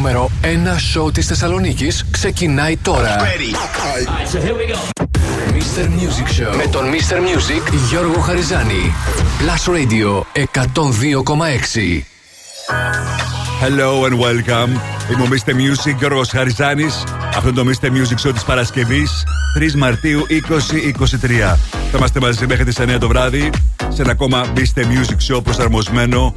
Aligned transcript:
νούμερο 0.00 0.30
1 0.42 0.46
σοου 0.78 1.10
της 1.10 1.26
Θεσσαλονίκης 1.26 2.04
ξεκινάει 2.10 2.76
τώρα. 2.76 3.16
so 4.32 4.38
here 4.38 4.54
we 4.54 4.72
go. 4.72 4.78
Mr. 5.52 5.84
Music 5.84 6.28
Show 6.40 6.56
με 6.56 6.66
τον 6.70 6.84
Mr. 6.84 7.16
Music 7.16 7.72
Γιώργο 7.88 8.20
Χαριζάνη. 8.20 8.94
Plus 9.38 9.72
Radio 9.74 10.22
102,6. 10.34 12.02
Hello 13.60 14.04
and 14.06 14.14
welcome. 14.14 14.70
Είμαι 15.12 15.22
ο 15.22 15.28
Mr. 15.30 15.52
Music 15.52 15.94
Γιώργος 15.98 16.28
Χαριζάνης. 16.28 17.04
Αυτό 17.36 17.48
είναι 17.48 17.62
το 17.62 17.70
Mr. 17.80 17.86
Music 17.86 18.28
Show 18.28 18.32
της 18.32 18.44
Παρασκευής 18.44 19.24
3 19.58 19.74
Μαρτίου 19.74 20.26
2023. 20.28 21.58
Θα 21.90 21.96
είμαστε 21.96 22.20
μαζί 22.20 22.46
μέχρι 22.46 22.64
τις 22.64 22.78
9 22.78 22.96
το 23.00 23.08
βράδυ 23.08 23.50
σε 23.88 24.02
ένα 24.02 24.10
ακόμα 24.10 24.44
Mr. 24.56 24.80
Music 24.80 25.34
Show 25.34 25.44
προσαρμοσμένο 25.44 26.34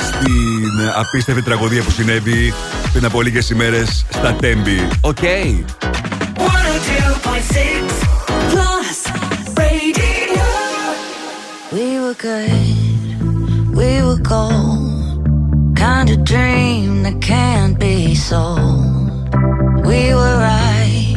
στην 0.00 0.90
απίστευτη 0.94 1.42
τραγωδία 1.42 1.82
που 1.82 1.90
συνέβη 1.90 2.52
πριν 2.92 3.04
από 3.04 3.22
λίγες 3.22 3.50
ημέρες 3.50 4.04
στα 4.08 4.34
Τέμπη. 4.34 4.88
Οκ. 5.00 5.16
Okay. 5.20 5.64
We 11.78 11.88
were 12.04 12.16
good, 12.30 13.74
we 13.80 13.90
were 14.06 14.20
gold. 14.34 15.00
Kind 15.86 16.08
of 16.14 16.18
dream 16.32 17.04
that 17.04 17.18
can't 17.32 17.74
be 17.78 17.96
sold. 18.28 19.10
We 19.90 20.02
were 20.18 20.36
right 20.50 21.16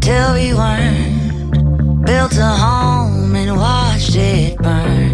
till 0.00 0.30
we 0.38 0.48
weren't. 0.60 2.06
Built 2.06 2.34
a 2.50 2.52
home 2.66 3.36
and 3.40 3.50
watched 3.64 4.16
it 4.16 4.56
burn. 4.64 5.13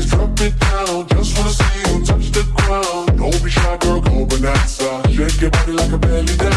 can 5.91 5.99
barely 5.99 6.50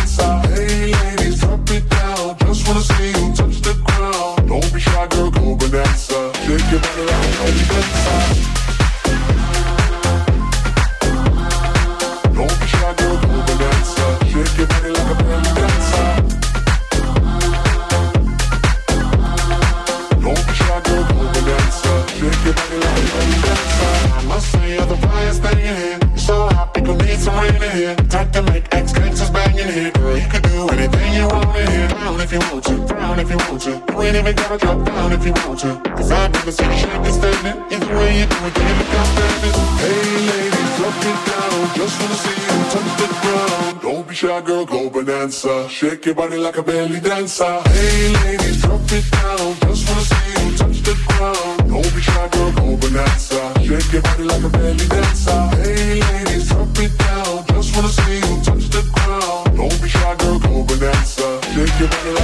Shake 35.24 35.36
in 35.36 37.12
statement, 37.12 37.72
in 37.72 37.80
the 37.80 37.86
way 37.96 38.20
you 38.20 38.26
do 38.26 38.36
it, 38.44 38.56
you 38.58 38.64
never 38.64 38.84
can't 38.92 39.08
stand 39.08 39.44
it. 39.48 39.56
Hey, 39.80 40.20
ladies, 40.28 40.76
drop 40.76 41.00
it 41.00 41.18
down, 41.24 41.74
just 41.74 41.96
wanna 41.98 42.14
see 42.14 42.40
you 42.44 42.58
touch 42.72 42.92
the 43.00 43.08
ground. 43.22 43.80
Don't 43.80 44.06
be 44.06 44.14
shy, 44.14 44.40
girl, 44.42 44.66
go 44.66 44.90
bananza, 44.90 45.70
shake 45.70 46.04
your 46.04 46.14
body 46.14 46.36
like 46.36 46.58
a 46.58 46.62
belly 46.62 47.00
dancer. 47.00 47.62
Hey 47.68 48.12
ladies, 48.12 48.60
drop 48.60 48.92
it 48.92 49.10
down. 49.12 49.56
Just 49.62 49.88
wanna 49.88 50.04
see 50.04 50.44
you 50.44 50.56
touch 50.58 50.82
the 50.82 50.94
ground. 51.08 51.70
Don't 51.72 51.94
be 51.94 52.02
shy, 52.02 52.28
girl, 52.28 52.52
go 52.52 52.76
bonanza. 52.76 53.40
Shake 53.64 53.92
your 53.94 54.02
body 54.02 54.24
like 54.24 54.44
a 54.44 54.50
belly 54.50 54.86
dancer. 54.88 55.40
Hey 55.56 56.00
ladies, 56.02 56.48
drop 56.50 56.78
it 56.84 56.98
down. 56.98 57.46
Just 57.48 57.74
wanna 57.74 57.88
see 57.88 58.16
you 58.16 58.42
touch 58.44 58.68
the 58.68 58.82
ground. 58.92 59.56
Don't 59.56 59.80
be 59.80 59.88
shy, 59.88 60.16
girl, 60.16 60.38
go 60.38 60.64
bonanza. 60.68 61.40
Shake 61.54 61.80
your 61.80 61.88
body 61.88 62.10
like 62.12 62.23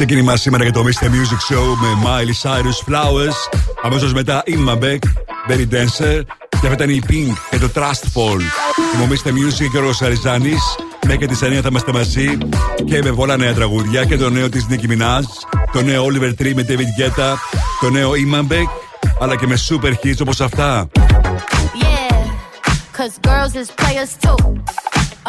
Ξεκίνημα 0.00 0.36
σήμερα 0.36 0.62
για 0.62 0.72
το 0.72 0.84
Mr. 0.86 1.04
Music 1.04 1.54
Show 1.54 1.64
με 1.80 1.88
Miley 2.04 2.48
Cyrus 2.48 2.92
Flowers. 2.92 3.58
Αμέσως 3.82 4.12
μετά 4.12 4.42
Imma 4.46 4.78
Beck, 4.78 4.98
Berry 5.48 5.66
Dancer. 5.74 6.20
Και 6.48 6.66
αυτά 6.66 6.72
ήταν 6.72 6.90
η 6.90 7.02
Pink 7.08 7.32
και 7.50 7.58
το 7.58 7.70
Trust 7.74 7.80
Fall. 8.14 8.40
Είμαι 8.94 9.04
ο 9.04 9.08
Mr. 9.08 9.28
Music 9.28 9.68
και 9.72 9.78
ο 9.78 9.92
Σαριζάνη. 9.92 10.54
Μέχρι 11.06 11.26
τις 11.26 11.42
9 11.42 11.60
θα 11.62 11.68
είμαστε 11.68 11.92
μαζί 11.92 12.38
και 12.84 13.02
με 13.02 13.12
πολλά 13.12 13.36
νέα 13.36 13.54
τραγούδια 13.54 14.04
και 14.04 14.16
το 14.16 14.30
νέο 14.30 14.48
της 14.48 14.66
Nicki 14.70 14.90
Minaj, 14.90 15.22
το 15.72 15.82
νέο 15.82 16.06
Oliver 16.06 16.42
Tree 16.42 16.52
με 16.54 16.66
David 16.68 17.00
Guetta, 17.00 17.34
το 17.80 17.90
νέο 17.90 18.10
Imma 18.10 18.52
Beck, 18.52 18.68
αλλά 19.20 19.36
και 19.36 19.46
με 19.46 19.58
super 19.68 19.92
hits 20.04 20.20
όπως 20.20 20.40
αυτά. 20.40 20.88
Yeah, 21.74 22.26
cause 22.96 23.28
girls 23.28 23.54
is 23.54 23.70
players 23.76 24.26
too. 24.26 24.69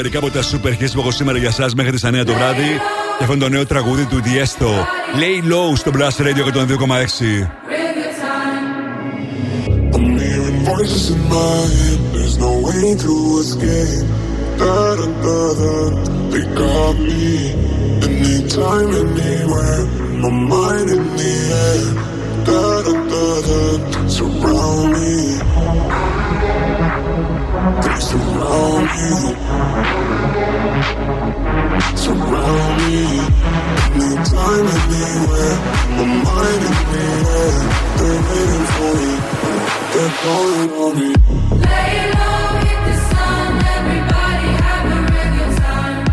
μερικά 0.00 0.18
από 0.18 0.30
τα 0.30 0.42
σούπερ 0.42 0.72
hits 0.72 0.90
που 0.92 1.00
έχω 1.00 1.10
σήμερα 1.10 1.38
για 1.38 1.48
εσά 1.48 1.68
μέχρι 1.76 1.92
τις 1.92 2.04
9 2.04 2.24
το 2.26 2.34
βράδυ. 2.34 2.80
Και 3.18 3.24
αυτό 3.24 3.36
το 3.36 3.48
νέο 3.48 3.66
τραγούδι 3.66 4.04
του 4.04 4.20
Diesto. 4.24 4.66
Lay 5.20 5.52
low 5.52 5.76
στο 5.76 5.90
Blast 5.94 6.22
Radio 6.22 6.44
102,6. 6.44 7.68
Me. 24.92 25.47
Surround 28.00 28.84
me. 28.84 29.10
Surround 31.96 32.76
me. 32.78 33.02
Anytime, 33.98 34.66
anywhere. 34.78 35.56
My 35.96 36.04
mind 36.24 36.62
in 36.62 36.74
the. 36.92 37.52
They're 37.98 38.22
waiting 38.28 38.66
for 38.74 38.92
me. 39.00 39.12
They're 39.92 40.14
calling 40.22 40.70
on 40.78 40.92
me. 40.96 41.10
Lay 41.66 41.94
low, 42.14 42.46
hit 42.62 42.80
the 42.86 42.94
sun. 43.10 43.50
Everybody 43.76 44.48
have 44.62 44.86
a 44.92 45.00
real 45.12 45.50
time. 45.58 46.06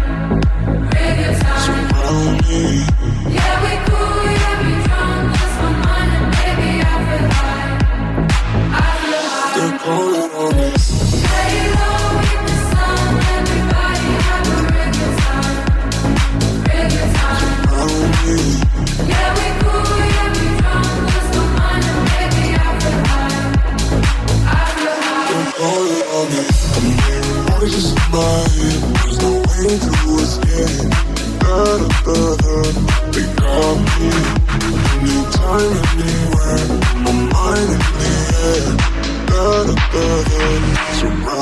Time. 1.40 1.90
Surround 1.92 2.38
me. 2.50 3.05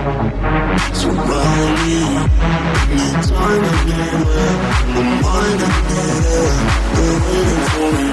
Surround 0.00 0.24
me. 0.24 0.32
Surround 0.94 1.76
me. 1.84 2.00
Anytime, 2.90 3.64
anywhere. 3.84 4.56
My 4.94 5.02
mind 5.20 5.60
in 5.60 5.72
the 5.88 6.00
air. 6.40 6.52
They're 6.94 7.18
waiting 7.26 7.62
for 7.68 7.88
me. 7.96 8.08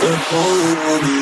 They're 0.00 0.22
calling 0.30 0.78
on 0.90 1.00
me. 1.02 1.16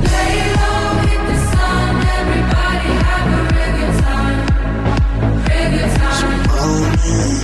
Lay 0.00 0.36
low, 0.56 0.96
hit 1.04 1.22
the 1.28 1.36
sun. 1.52 1.92
Everybody 2.20 2.92
have 3.04 3.32
a 3.36 3.52
good 3.52 3.92
time. 4.00 4.40
Good 5.44 5.92
time. 6.00 6.40
Surround 6.48 7.43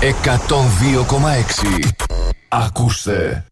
102,6. 0.00 0.06
Ακούστε. 2.48 3.44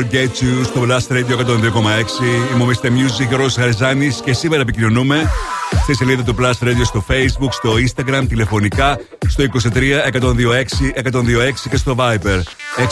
Forget 0.00 0.42
You 0.42 0.64
στο 0.64 0.86
Last 0.88 1.12
Radio 1.12 1.36
102,6. 1.36 1.44
Είμαι 2.54 2.62
ο 2.62 2.68
Mr. 2.68 2.86
Music, 2.86 3.36
Ρος 3.36 3.54
Χαριζάνης 3.54 4.20
και 4.24 4.32
σήμερα 4.32 4.62
επικοινωνούμε 4.62 5.30
στη 5.82 5.94
σελίδα 5.94 6.22
του 6.22 6.34
Plus 6.38 6.68
Radio 6.68 6.84
στο 6.84 7.04
Facebook, 7.08 7.48
στο 7.50 7.70
Instagram, 7.74 8.24
τηλεφωνικά 8.28 8.98
στο 9.28 9.44
23 9.44 9.78
126 10.12 10.22
126 11.04 11.68
και 11.70 11.76
στο 11.76 11.94
Viber 11.98 12.40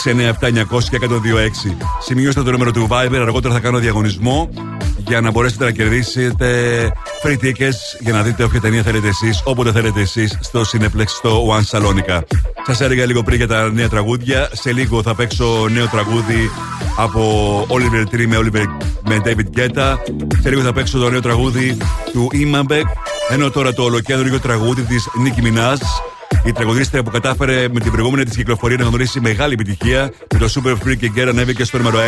697 0.03 0.47
900 0.47 0.59
126. 0.61 1.75
Σημειώστε 1.99 2.43
το 2.43 2.51
νούμερο 2.51 2.71
του 2.71 2.87
Viber, 2.89 3.19
αργότερα 3.21 3.53
θα 3.53 3.59
κάνω 3.59 3.77
διαγωνισμό 3.77 4.49
για 4.97 5.21
να 5.21 5.31
μπορέσετε 5.31 5.63
να 5.63 5.71
κερδίσετε 5.71 6.91
free 7.23 7.45
tickets 7.45 7.99
για 7.99 8.13
να 8.13 8.21
δείτε 8.21 8.43
όποια 8.43 8.61
ταινία 8.61 8.83
θέλετε 8.83 9.07
εσείς, 9.07 9.41
όποτε 9.43 9.71
θέλετε 9.71 10.01
εσείς 10.01 10.37
στο 10.41 10.61
Cineplex 10.71 11.07
στο 11.07 11.47
One 11.55 11.77
Salonica. 11.77 12.21
Σας 12.65 12.81
έλεγα 12.81 13.05
λίγο 13.05 13.23
πριν 13.23 13.37
για 13.37 13.47
τα 13.47 13.71
νέα 13.71 13.89
τραγούδια. 13.89 14.49
Σε 14.53 14.73
λίγο 14.73 15.01
θα 15.01 15.15
παίξω 15.15 15.67
νέο 15.69 15.87
τραγούδι 15.87 16.51
από 17.01 17.65
Oliver 17.69 18.15
Tree 18.15 18.25
με, 18.27 18.37
Oliver, 18.37 18.65
με 19.07 19.21
David 19.25 19.59
Guetta. 19.59 19.95
Σε 20.41 20.49
λίγο 20.49 20.61
θα 20.61 20.73
παίξω 20.73 20.99
το 20.99 21.09
νέο 21.09 21.21
τραγούδι 21.21 21.77
του 22.11 22.29
Imambek. 22.33 22.83
Ενώ 23.29 23.49
τώρα 23.49 23.73
το 23.73 23.83
ολοκέντρο 23.83 24.39
τραγούδι 24.39 24.81
της 24.81 25.07
Nicki 25.25 25.43
Minaj. 25.43 25.77
Η 26.45 26.51
τραγουδίστρια 26.51 27.03
που 27.03 27.09
κατάφερε 27.09 27.67
με 27.71 27.79
την 27.79 27.91
προηγούμενη 27.91 28.23
της 28.23 28.35
κυκλοφορία 28.35 28.77
να 28.77 28.83
γνωρίσει 28.83 29.19
μεγάλη 29.19 29.53
επιτυχία 29.53 30.11
με 30.33 30.39
το 30.39 30.53
Super 30.55 30.71
Freak 30.71 30.97
και 30.97 31.11
Girl 31.15 31.27
ανέβηκε 31.27 31.63
στο 31.63 31.77
νούμερο 31.77 31.97
1. 31.99 32.01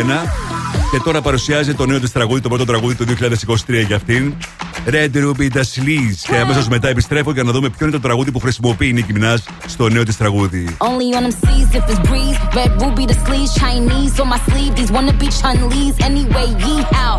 Και 0.90 0.98
τώρα 1.04 1.20
παρουσιάζει 1.20 1.74
το 1.74 1.86
νέο 1.86 2.00
της 2.00 2.12
τραγούδι, 2.12 2.40
το 2.40 2.48
πρώτο 2.48 2.64
τραγούδι 2.64 2.94
του 2.94 3.04
2023 3.04 3.84
για 3.86 3.96
αυτήν. 3.96 4.34
Red 4.86 5.14
Ruby 5.14 5.48
The 5.56 5.60
Sleaze. 5.60 6.16
Και 6.28 6.36
αμέσω 6.36 6.66
μετά 6.68 6.88
επιστρέφω 6.88 7.32
για 7.32 7.42
να 7.42 7.52
δούμε 7.52 7.68
ποιο 7.68 7.86
είναι 7.86 7.94
το 7.94 8.00
τραγούδι 8.00 8.30
που 8.30 8.38
χρησιμοποιεί 8.38 8.86
η 8.86 8.94
Nicki 8.96 9.18
Minaj 9.18 9.36
στο 9.66 9.88
νέο 9.88 10.02
τη 10.02 10.16
τραγούδι. 10.16 10.76
Only 10.78 11.16
on 11.16 11.22
them 11.22 11.30
seas 11.30 11.74
if 11.78 11.84
it's 11.90 12.00
breeze. 12.08 12.38
Red 12.54 12.72
Ruby 12.82 13.06
The 13.06 13.16
Sleaze. 13.24 13.52
Chinese 13.60 14.20
on 14.22 14.28
my 14.34 14.40
sleeve. 14.48 14.72
These 14.78 14.90
wanna 14.96 15.14
be 15.22 15.28
Chun 15.38 15.58
Lee's. 15.70 15.96
Anyway, 16.08 16.48
yee 16.64 16.82
how. 16.96 17.14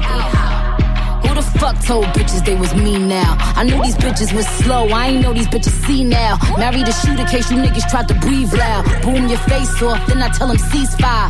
Who 1.23 1.29
the 1.39 1.45
fuck 1.59 1.75
told 1.89 2.05
bitches 2.15 2.41
they 2.47 2.57
was 2.63 2.73
me 2.85 2.93
now? 3.17 3.31
I 3.59 3.61
knew 3.67 3.79
these 3.87 3.99
bitches 4.05 4.29
was 4.37 4.47
slow. 4.59 4.83
I 4.99 5.03
ain't 5.09 5.21
know 5.23 5.33
these 5.39 5.51
bitches 5.53 5.75
see 5.85 6.03
now. 6.21 6.33
Married 6.61 6.87
a 6.93 6.95
shooter 7.01 7.27
case 7.33 7.47
you 7.51 7.57
niggas 7.63 7.87
tried 7.91 8.07
to 8.11 8.15
breathe 8.25 8.53
loud. 8.61 8.83
Boom 9.03 9.23
your 9.33 9.43
face 9.51 9.75
off, 9.87 9.99
then 10.07 10.19
I 10.27 10.29
tell 10.37 10.49
them 10.51 10.59
ceasefire. 10.69 11.29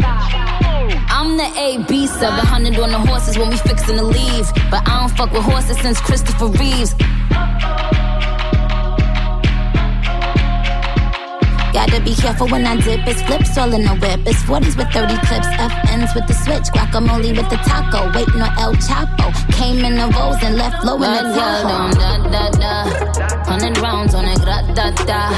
I'm 1.10 1.38
the 1.38 1.50
AB 1.58 2.08
700 2.08 2.80
on 2.80 2.92
the 2.92 3.00
horses 3.00 3.38
when 3.38 3.50
we 3.50 3.58
fixin' 3.58 3.96
to 3.96 4.04
leave. 4.04 4.48
But 4.70 4.88
I 4.88 5.00
don't 5.00 5.16
fuck 5.18 5.32
with 5.32 5.44
horses 5.44 5.78
since 5.80 6.00
Christopher 6.00 6.48
Reeves. 6.48 6.96
Gotta 11.74 12.00
be 12.00 12.14
careful 12.14 12.48
when 12.48 12.68
I 12.68 12.80
dip. 12.80 13.02
It's 13.08 13.22
flips 13.24 13.58
all 13.58 13.74
in 13.74 13.82
the 13.82 13.96
whip. 13.98 14.22
It's 14.30 14.44
40s 14.46 14.78
with 14.78 14.94
30 14.94 15.18
clips. 15.26 15.50
FNs 15.58 16.14
with 16.14 16.28
the 16.28 16.38
switch. 16.38 16.70
Guacamole 16.70 17.36
with 17.36 17.50
the 17.50 17.58
taco. 17.66 18.14
Waiting 18.14 18.42
on 18.46 18.54
El 18.62 18.74
Chapo. 18.78 19.34
Came 19.58 19.84
in 19.84 19.96
the 19.96 20.06
rolls 20.14 20.38
and 20.44 20.56
left 20.56 20.86
low 20.86 21.02
in 21.02 21.10
the 21.10 21.34
Tahoe. 21.34 21.90
Da, 21.98 22.12
da, 22.30 22.46
da. 22.62 22.74
Hundred 23.50 23.78
rounds 23.80 24.14
on 24.14 24.26
it. 24.26 24.40
Gra, 24.40 24.62
da, 24.78 24.92
da. 25.10 25.34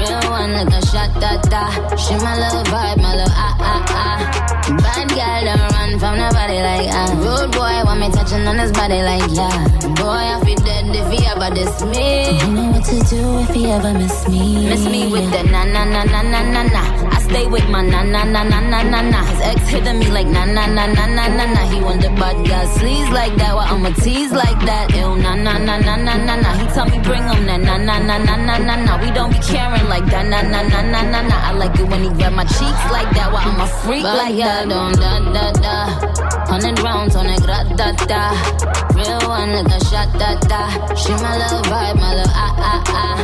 Real 0.00 0.30
one 0.32 0.52
like 0.56 0.72
a 0.72 0.80
shot. 0.86 1.12
Da, 1.20 1.36
da. 1.44 1.68
She 1.96 2.14
my 2.24 2.32
little 2.40 2.64
vibe. 2.72 2.96
My 2.96 3.12
little 3.12 3.36
ah, 3.36 3.56
ah, 3.60 3.84
ah. 3.90 4.46
Bad 4.66 5.08
girl 5.12 5.44
don't 5.44 5.72
run 5.76 5.98
from 6.00 6.16
nobody 6.18 6.58
like 6.64 6.88
ah. 6.90 7.12
Rude 7.20 7.52
boy 7.52 7.84
want 7.84 8.00
me 8.00 8.10
touching 8.10 8.48
on 8.48 8.58
his 8.58 8.72
body 8.72 9.02
like 9.02 9.28
yeah. 9.30 9.62
Boy, 9.94 10.24
I 10.26 10.40
feel 10.42 10.56
dead 10.64 10.90
if 10.90 11.06
he 11.12 11.26
ever 11.26 11.54
diss 11.54 11.84
me. 11.84 12.40
I 12.40 12.48
know 12.48 12.72
what 12.72 12.84
to 12.86 12.98
do 13.06 13.38
if 13.44 13.50
he 13.54 13.70
ever 13.70 13.92
miss 13.92 14.26
me. 14.26 14.68
Miss 14.68 14.84
me 14.86 15.12
with 15.12 15.30
the 15.30 15.44
na 15.44 15.65
na 15.72 15.84
na 15.84 16.04
na 16.04 16.22
na 16.22 16.40
na 16.42 16.62
na. 16.62 17.15
Stay 17.26 17.46
with 17.46 17.68
my 17.68 17.82
na 17.82 18.02
na 18.02 18.22
na 18.24 18.42
na 18.44 18.60
na 18.60 18.82
na 18.82 19.00
na. 19.02 19.20
His 19.26 19.40
ex 19.50 19.68
hitting 19.68 19.98
me 19.98 20.08
like 20.10 20.28
na 20.28 20.44
na 20.44 20.66
na 20.66 20.86
na 20.86 21.06
na 21.06 21.26
na 21.26 21.44
na. 21.54 21.62
He 21.70 21.80
wonder 21.80 22.10
but 22.10 22.36
got 22.46 22.66
sleeves 22.78 23.10
like 23.10 23.34
that, 23.36 23.52
well 23.56 23.66
I'ma 23.66 23.90
tease 24.02 24.32
like 24.32 24.60
that. 24.64 24.94
Ew 24.94 25.16
na 25.16 25.34
na 25.34 25.58
na 25.58 25.76
na 25.78 25.96
na 25.96 26.14
na 26.16 26.34
na. 26.36 26.50
He 26.60 26.66
tell 26.74 26.86
me 26.86 26.98
bring 27.00 27.26
him 27.26 27.46
that 27.46 27.60
na 27.60 27.76
na 27.78 27.98
na 27.98 28.18
na 28.18 28.36
na 28.36 28.56
na 28.58 28.74
na. 28.76 28.92
We 29.02 29.10
don't 29.10 29.32
be 29.32 29.38
caring 29.42 29.86
like 29.88 30.06
that 30.06 30.26
na 30.32 30.40
na 30.42 30.62
na 30.62 30.80
na 30.82 31.00
na 31.02 31.20
na. 31.22 31.36
I 31.48 31.52
like 31.52 31.74
it 31.78 31.88
when 31.90 32.02
he 32.04 32.10
grab 32.10 32.32
my 32.32 32.44
cheeks 32.44 32.84
like 32.94 33.10
that, 33.16 33.28
well 33.32 33.42
I'm 33.42 33.60
a 33.60 33.66
freak 33.82 34.02
but 34.02 34.16
like 34.16 34.36
that. 34.36 34.68
Don't 34.68 34.94
da 34.96 35.12
da 35.34 35.46
da. 35.64 35.76
Hundred 36.46 36.78
rounds 36.80 37.16
on 37.16 37.26
a 37.26 37.36
gra 37.44 37.58
da 37.76 37.90
da. 38.10 38.22
Real 38.94 39.28
one 39.28 39.52
like 39.52 39.72
a 39.76 39.80
shot 39.90 40.08
da 40.14 40.38
da. 40.50 40.62
She 40.94 41.12
my 41.18 41.36
little 41.36 41.62
vibe, 41.70 41.96
my 41.98 42.14
little 42.14 42.32
ah 42.34 42.54
ah 42.70 42.82
ah. 42.86 43.16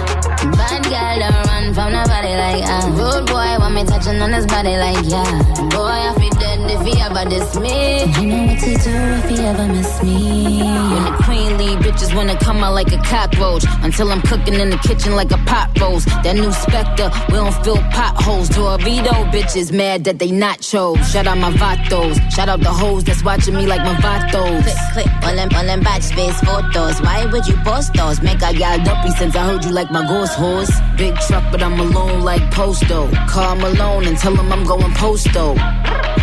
Bad 0.59 0.83
girl 0.91 1.15
don't 1.23 1.47
run 1.47 1.65
from 1.75 1.93
nobody 1.93 2.33
like 2.35 2.65
ah. 2.67 2.83
Rude 2.99 3.27
boy 3.31 3.51
want 3.63 3.75
me 3.75 3.83
touching 3.93 4.21
on 4.23 4.33
his 4.33 4.47
body 4.47 4.77
like 4.77 5.05
yeah. 5.05 5.69
Boy 5.69 5.99
I 6.09 6.15
feel 6.19 6.35
dead 6.41 6.59
if 6.71 6.83
he 6.87 7.01
ever 7.01 7.25
diss 7.29 7.57
me. 7.57 8.05
You 8.17 8.27
know 8.27 8.47
what 8.47 8.59
to 8.61 8.73
do 8.87 8.95
if 9.21 9.29
he 9.31 9.37
ever 9.45 9.67
miss 9.69 10.03
me. 10.03 10.63
When 10.93 11.05
the 11.05 11.15
queen 11.25 11.59
leave, 11.59 11.79
bitches 11.85 12.15
wanna 12.17 12.39
come 12.39 12.65
out 12.65 12.75
like 12.75 12.93
a 12.93 12.99
cockroach. 12.99 13.65
Until 13.83 14.11
I'm 14.11 14.23
cooking 14.23 14.55
in 14.55 14.71
the 14.71 14.79
kitchen 14.79 15.15
like 15.15 15.31
a 15.31 15.39
pot 15.51 15.69
roast. 15.81 16.07
That 16.25 16.37
new 16.37 16.53
Spectre, 16.53 17.11
we 17.29 17.35
don't 17.35 17.55
fill 17.65 17.83
potholes. 17.97 18.49
Dorito 18.51 19.15
bitches 19.31 19.73
mad 19.73 20.05
that 20.05 20.19
they 20.19 20.31
nachos. 20.31 21.05
Shout 21.13 21.27
out 21.27 21.39
my 21.39 21.51
vatos. 21.51 22.17
Shout 22.31 22.49
out 22.49 22.61
the 22.61 22.73
hoes 22.73 23.05
that's 23.05 23.23
watching 23.23 23.55
me 23.55 23.67
like 23.67 23.83
my 23.83 23.95
vatos. 23.97 24.63
Click, 24.63 24.77
click, 24.95 25.11
all 25.25 25.35
them, 25.35 25.49
all 25.55 25.65
them 25.65 25.81
batch 25.81 26.07
face 26.17 26.39
photos. 26.41 27.01
Why 27.03 27.27
would 27.27 27.47
you 27.47 27.57
post 27.65 27.93
those? 27.95 28.23
Make 28.23 28.43
I 28.43 28.53
got 28.53 28.85
dumpy 28.87 29.11
since 29.11 29.37
I 29.37 29.45
heard 29.45 29.65
you 29.65 29.73
like 29.73 29.91
my 29.91 30.07
ghost 30.07 30.35
horse. 30.35 30.73
Big 30.97 31.15
truck, 31.27 31.45
but 31.51 31.63
I'm 31.63 31.79
alone 31.79 32.23
like 32.23 32.43
Posto. 32.51 33.11
Call 33.29 33.57
Malone 33.57 33.82
and 33.83 34.17
tell 34.17 34.35
him 34.35 34.53
I'm 34.53 34.65
going 34.65 34.93
posto. 34.95 35.55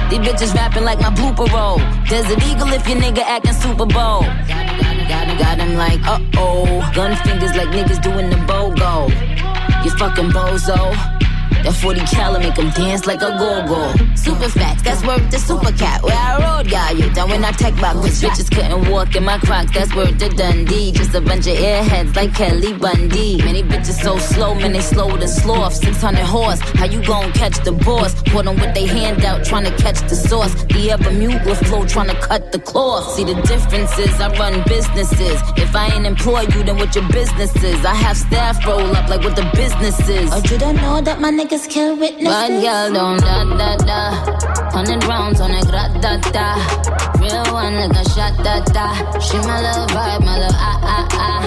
These 0.09 0.19
bitches 0.19 0.53
rapping 0.53 0.83
like 0.83 0.99
my 0.99 1.09
blooper 1.09 1.47
roll. 1.51 1.77
Desert 2.07 2.41
Eagle 2.47 2.71
if 2.73 2.87
your 2.87 2.97
nigga 2.97 3.19
acting 3.19 3.53
Super 3.53 3.85
Bowl. 3.85 4.23
Got 5.39 5.59
him 5.59 5.75
like, 5.75 6.01
uh 6.05 6.19
oh. 6.37 6.91
Gun 6.93 7.15
fingers 7.23 7.55
like 7.55 7.69
niggas 7.69 8.01
doing 8.01 8.29
the 8.29 8.35
BOGO. 8.47 9.09
You 9.85 9.91
fucking 9.91 10.29
bozo. 10.31 10.79
That 11.63 11.73
40 11.73 11.99
cal 12.01 12.39
make 12.39 12.55
them 12.55 12.69
dance 12.71 13.05
like 13.05 13.21
a 13.21 13.31
go-go. 13.37 13.93
Super 14.15 14.49
facts, 14.49 14.81
that's 14.81 15.03
worth 15.05 15.29
the 15.29 15.37
super 15.37 15.71
cat. 15.71 16.01
Where 16.03 16.15
I 16.15 16.37
rode, 16.39 16.69
got 16.69 16.97
you. 16.97 17.09
Down 17.11 17.29
when 17.29 17.43
I 17.43 17.51
tech 17.51 17.75
back, 17.75 17.95
cause 17.95 18.21
bitches 18.21 18.49
couldn't 18.49 18.89
walk 18.89 19.15
in 19.15 19.23
my 19.23 19.37
crocs. 19.39 19.71
That's 19.73 19.93
worth 19.95 20.17
the 20.17 20.29
Dundee. 20.29 20.91
Just 20.91 21.13
a 21.15 21.21
bunch 21.21 21.47
of 21.47 21.57
airheads 21.57 22.15
like 22.15 22.33
Kelly 22.33 22.73
Bundy. 22.73 23.37
Many 23.37 23.63
bitches 23.63 24.01
so 24.01 24.17
slow, 24.17 24.55
man, 24.55 24.73
they 24.73 24.81
slow 24.81 25.15
to 25.17 25.27
sloth. 25.27 25.73
600 25.75 26.19
horse, 26.23 26.59
how 26.79 26.85
you 26.85 27.03
gon' 27.05 27.31
catch 27.33 27.63
the 27.63 27.71
boss? 27.71 28.13
Put 28.23 28.45
them 28.45 28.55
with 28.55 28.73
they 28.73 28.85
hand 28.85 29.23
out, 29.25 29.43
trying 29.43 29.65
to 29.65 29.75
catch 29.77 29.99
the 30.09 30.15
sauce. 30.15 30.53
The 30.65 30.97
Bermuda 31.03 31.55
flow, 31.65 31.85
trying 31.85 32.09
to 32.09 32.19
cut 32.21 32.51
the 32.51 32.59
cloth. 32.59 33.15
See 33.15 33.23
the 33.23 33.35
differences, 33.41 34.19
I 34.19 34.29
run 34.37 34.63
businesses. 34.67 35.41
If 35.57 35.75
I 35.75 35.87
ain't 35.93 36.05
employ 36.05 36.41
you, 36.53 36.63
then 36.63 36.77
what 36.77 36.95
your 36.95 37.07
business 37.09 37.55
is? 37.63 37.85
I 37.85 37.93
have 37.93 38.17
staff 38.17 38.65
roll 38.65 38.95
up 38.95 39.09
like 39.09 39.23
what 39.23 39.35
the 39.35 39.49
business 39.55 39.99
is. 40.07 40.29
Oh, 40.31 40.41
you 40.49 40.57
don't 40.57 40.77
know 40.77 41.01
that 41.01 41.19
my 41.19 41.31
niggas 41.48 41.68
kill 41.68 41.96
witnesses. 41.96 42.28
Bad 42.28 42.52
girl 42.64 42.86
don't 42.96 43.20
da 43.20 43.36
da 43.60 43.70
da. 43.88 44.00
Hundred 44.76 45.04
rounds 45.04 45.40
on 45.40 45.50
a 45.50 45.62
gra 45.70 45.84
da 46.04 46.12
da. 46.36 46.46
Real 47.20 47.46
one 47.52 47.74
like 47.80 47.96
a 48.02 48.04
shot 48.14 48.34
da 48.46 48.54
da. 48.76 48.86
She 49.26 49.36
my 49.48 49.58
little 49.64 49.86
vibe, 49.94 50.22
my 50.28 50.34
little 50.42 50.56
ah 50.70 50.78
ah 50.94 51.06
ah. 51.26 51.40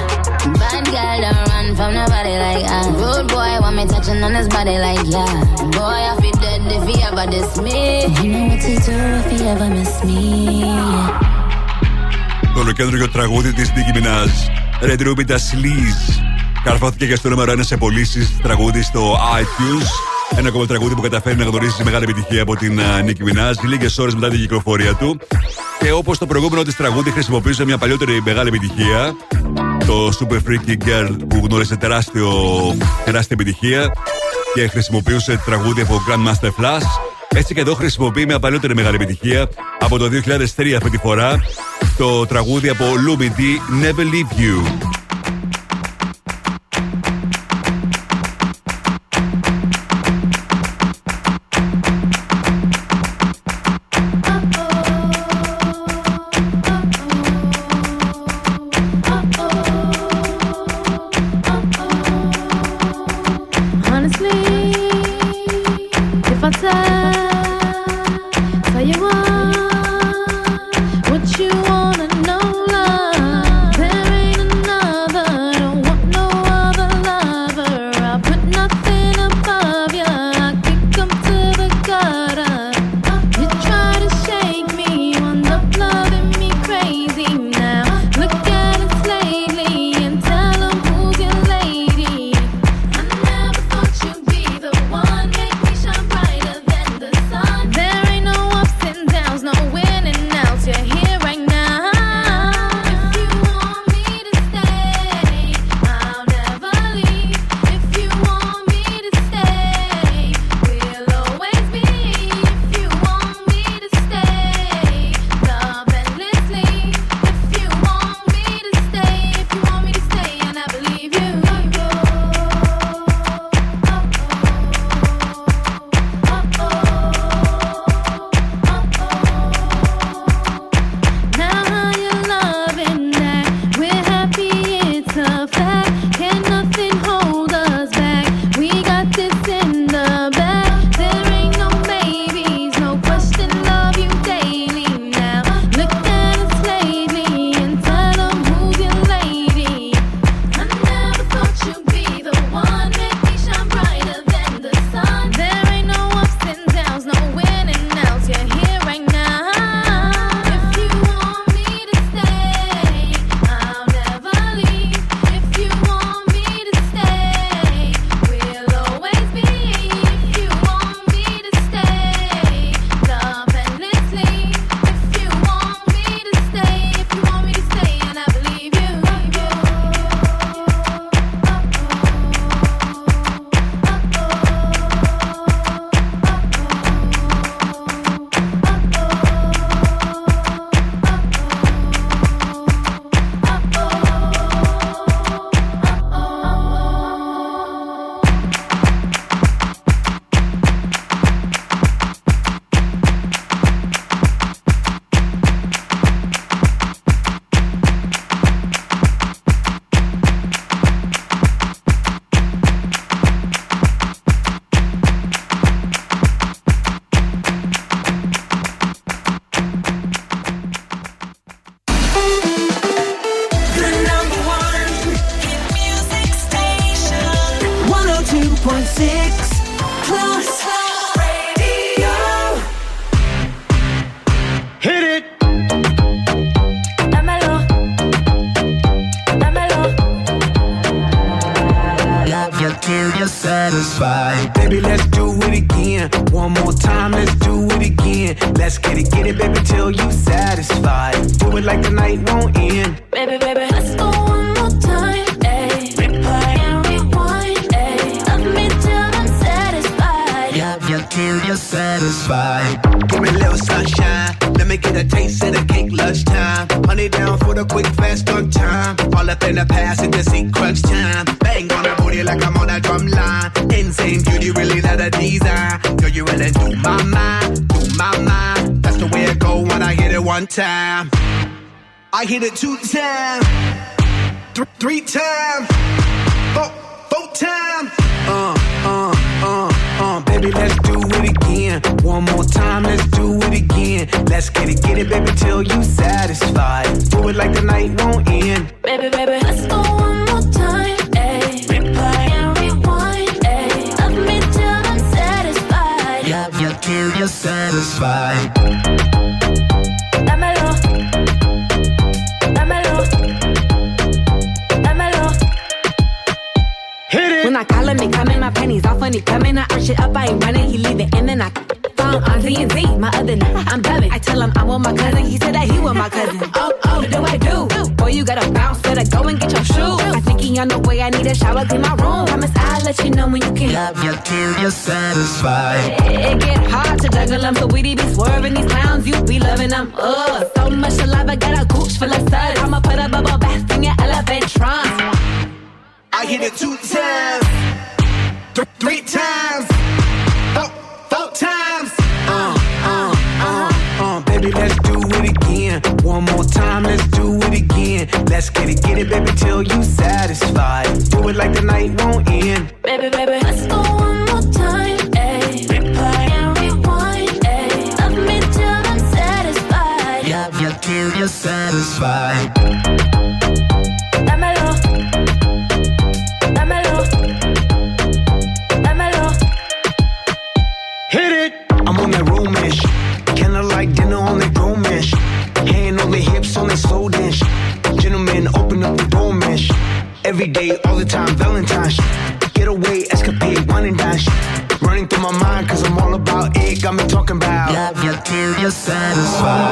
Bad 0.61 0.85
girl 0.93 1.17
don't 1.25 1.43
run 1.51 1.67
from 1.77 1.91
nobody 1.99 2.33
like 2.45 2.65
ah. 2.75 2.85
Rude 3.01 3.27
boy 3.33 3.51
want 3.63 3.75
me 3.77 3.85
touching 3.85 4.21
on 4.23 4.33
his 4.39 4.47
body 4.47 4.77
like 4.85 5.03
yeah. 5.05 5.33
Boy 5.77 5.99
I 6.11 6.13
feel 6.21 6.37
dead 6.43 6.61
if 6.77 6.83
he 6.89 6.95
ever 7.09 7.25
diss 7.33 7.51
me. 7.65 8.07
You 8.21 8.27
know 8.33 8.43
what 8.49 8.61
to 8.65 8.73
do 8.87 8.97
if 9.21 9.27
he 9.31 9.39
ever 9.53 9.69
miss 9.77 9.93
me. 10.03 10.73
Το 12.53 12.63
ολοκέντρο 12.63 13.07
τραγούδι 13.09 13.53
της 13.53 13.71
Nicki 13.75 13.97
Minaj. 13.97 14.31
Red 14.81 15.01
Ruby 15.07 15.25
τα 15.27 15.37
Sleaze. 15.37 16.30
Καρφώθηκε 16.64 17.06
και 17.06 17.16
στο 17.16 17.28
νούμερο 17.28 17.52
1 17.52 17.58
σε 17.60 17.76
πωλήσεις 17.76 18.36
τραγούδι 18.42 18.82
στο 18.82 19.14
iTunes. 19.14 19.86
Ένα 20.38 20.48
ακόμα 20.48 20.66
τραγούδι 20.66 20.94
που 20.94 21.00
καταφέρει 21.00 21.36
να 21.36 21.44
γνωρίσει 21.44 21.84
μεγάλη 21.84 22.04
επιτυχία 22.04 22.42
από 22.42 22.56
την 22.56 22.80
Νίκη 23.04 23.22
Μινάζ 23.22 23.56
λίγες 23.62 23.98
ώρες 23.98 24.14
μετά 24.14 24.28
την 24.28 24.40
κυκλοφορία 24.40 24.94
του. 24.94 25.18
Και 25.78 25.92
όπως 25.92 26.18
το 26.18 26.26
προηγούμενο 26.26 26.62
της 26.62 26.76
τραγούδι 26.76 27.10
χρησιμοποιούσε 27.10 27.64
μια 27.64 27.78
παλιότερη 27.78 28.22
μεγάλη 28.24 28.48
επιτυχία, 28.48 29.14
το 29.86 30.08
Super 30.20 30.36
Freaky 30.36 30.88
Girl 30.88 31.16
που 31.28 31.40
γνώρισε 31.44 31.76
τεράστιο, 31.76 32.32
τεράστια 33.04 33.36
επιτυχία 33.40 33.92
και 34.54 34.68
χρησιμοποιούσε 34.68 35.42
τραγούδι 35.44 35.80
από 35.80 36.02
Grandmaster 36.08 36.62
Flash. 36.62 36.86
Έτσι 37.34 37.54
και 37.54 37.60
εδώ 37.60 37.74
χρησιμοποιεί 37.74 38.24
μια 38.24 38.38
παλιότερη 38.38 38.74
μεγάλη 38.74 38.94
επιτυχία 38.94 39.48
από 39.78 39.98
το 39.98 40.04
2003 40.04 40.72
αυτή 40.76 40.90
τη 40.90 40.98
φορά 40.98 41.40
το 41.98 42.26
τραγούδι 42.26 42.68
από 42.68 42.84
Lumi 42.84 43.22
D 43.22 43.40
Never 43.84 44.04
Leave 44.04 44.40
You. 44.40 44.90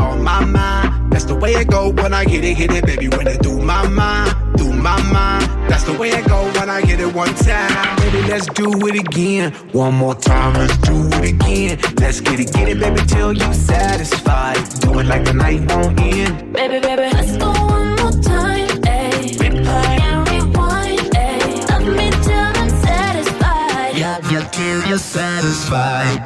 on 0.00 0.22
my 0.22 0.44
mind. 0.44 1.12
That's 1.12 1.24
the 1.24 1.34
way 1.34 1.52
it 1.52 1.68
go 1.68 1.90
when 1.90 2.12
I 2.14 2.24
hit 2.24 2.44
it, 2.44 2.56
hit 2.56 2.72
it, 2.72 2.86
baby. 2.86 3.08
When 3.08 3.26
it 3.26 3.42
do 3.42 3.58
my 3.58 3.86
mind, 3.88 4.34
do 4.56 4.72
my 4.72 5.00
mind. 5.10 5.44
That's 5.68 5.84
the 5.84 5.92
way 5.98 6.10
it 6.10 6.26
go 6.28 6.44
when 6.52 6.70
I 6.70 6.80
hit 6.80 7.00
it 7.00 7.12
one 7.14 7.34
time. 7.34 7.96
Baby, 7.96 8.22
let's 8.28 8.46
do 8.46 8.70
it 8.86 8.94
again. 8.94 9.52
One 9.72 9.94
more 9.94 10.14
time, 10.14 10.54
let's 10.54 10.76
do 10.78 10.96
it 11.18 11.34
again. 11.34 11.78
Let's 11.96 12.20
get 12.20 12.40
it, 12.40 12.52
get 12.52 12.68
it, 12.68 12.78
baby, 12.80 13.00
till 13.06 13.32
you 13.32 13.52
satisfied. 13.52 14.56
Do 14.80 14.98
it 14.98 15.06
like 15.06 15.24
the 15.24 15.34
night 15.34 15.60
won't 15.70 16.00
end. 16.00 16.52
Baby, 16.52 16.80
baby, 16.80 17.10
let's 17.12 17.36
go 17.36 17.50
one 17.50 17.96
more 17.96 18.12
time. 18.22 18.68
Ayy. 18.82 19.36
Replay 19.42 20.00
and 20.00 20.28
rewind, 20.28 21.00
ayy. 21.14 21.68
Love 21.68 21.86
me 21.98 22.10
till 22.24 22.52
I'm 22.60 22.70
satisfied. 22.86 23.96
Yeah, 23.96 24.18
yeah, 24.30 24.48
till 24.48 24.88
you're 24.88 24.98
satisfied. 24.98 26.24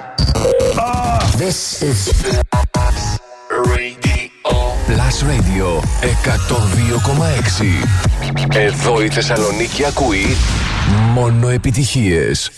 Oh. 0.79 1.19
This 1.37 1.83
is 1.83 2.42
Radio. 3.65 3.93
Plus 4.87 5.17
Radio 5.31 5.81
102,6. 8.51 8.57
Εδώ 8.57 9.03
η 9.03 9.09
Θεσσαλονίκη 9.09 9.85
ακούει 9.85 10.37
μόνο 11.15 11.49
επιτυχίες. 11.49 12.51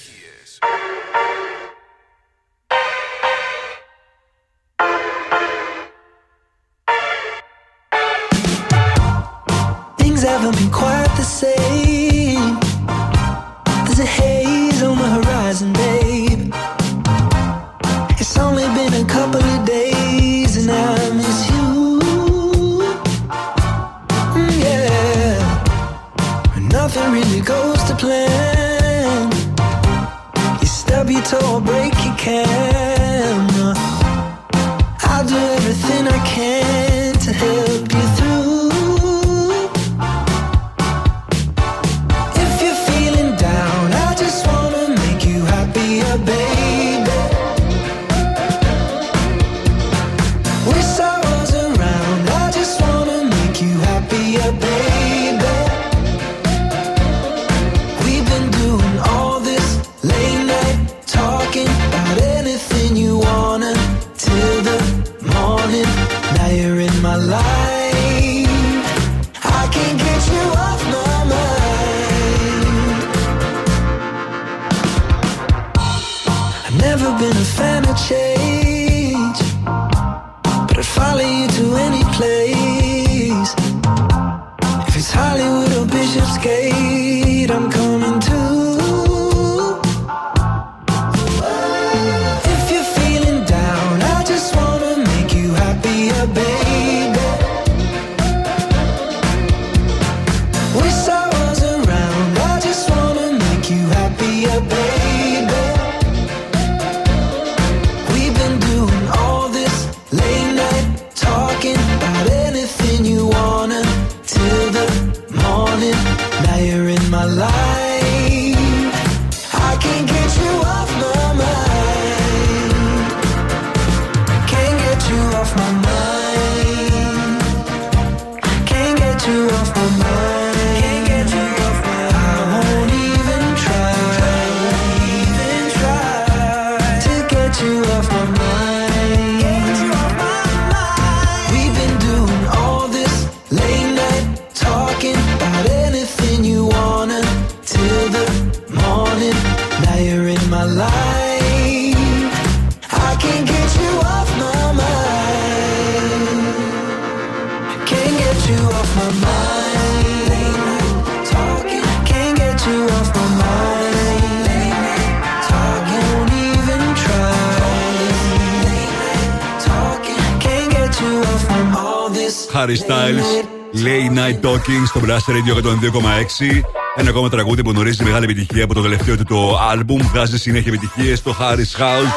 Dash 175.14 175.28
Radio 175.28 175.54
102,6. 175.54 176.62
Ένα 176.94 177.10
ακόμα 177.10 177.28
τραγούδι 177.28 177.62
που 177.62 177.70
γνωρίζει 177.70 178.04
μεγάλη 178.04 178.24
επιτυχία 178.24 178.64
από 178.64 178.74
το 178.74 178.82
τελευταίο 178.82 179.16
του 179.16 179.24
το 179.24 179.58
άλμπουμ. 179.70 180.00
Βγάζει 180.02 180.38
συνέχεια 180.38 180.72
επιτυχίες 180.72 181.18
στο 181.18 181.36
Harris 181.40 181.80
House. 181.80 182.10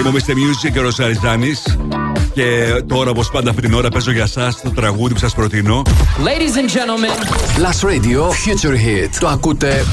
Είμαι 0.00 0.08
ο 0.08 0.12
Mr. 0.12 0.30
Music 0.30 0.72
και 0.72 0.78
ο 0.78 0.82
Ροσαριζάνη. 0.82 1.52
Και 2.32 2.82
τώρα, 2.86 3.10
όπως 3.10 3.30
πάντα, 3.30 3.50
αυτή 3.50 3.62
την 3.62 3.74
ώρα 3.74 3.88
παίζω 3.88 4.12
για 4.12 4.22
εσά 4.22 4.54
το 4.62 4.70
τραγούδι 4.70 5.12
που 5.12 5.18
σας 5.18 5.34
προτείνω. 5.34 5.82
Ladies 6.24 6.56
and 6.56 6.68
gentlemen, 6.68 7.16
Last 7.64 7.88
Radio 7.88 8.20
Future 8.20 8.74
Hit. 8.74 9.16
Το 9.20 9.28
ακούτε 9.28 9.84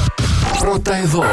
πρώτα 0.58 0.96
εδώ. 0.96 1.24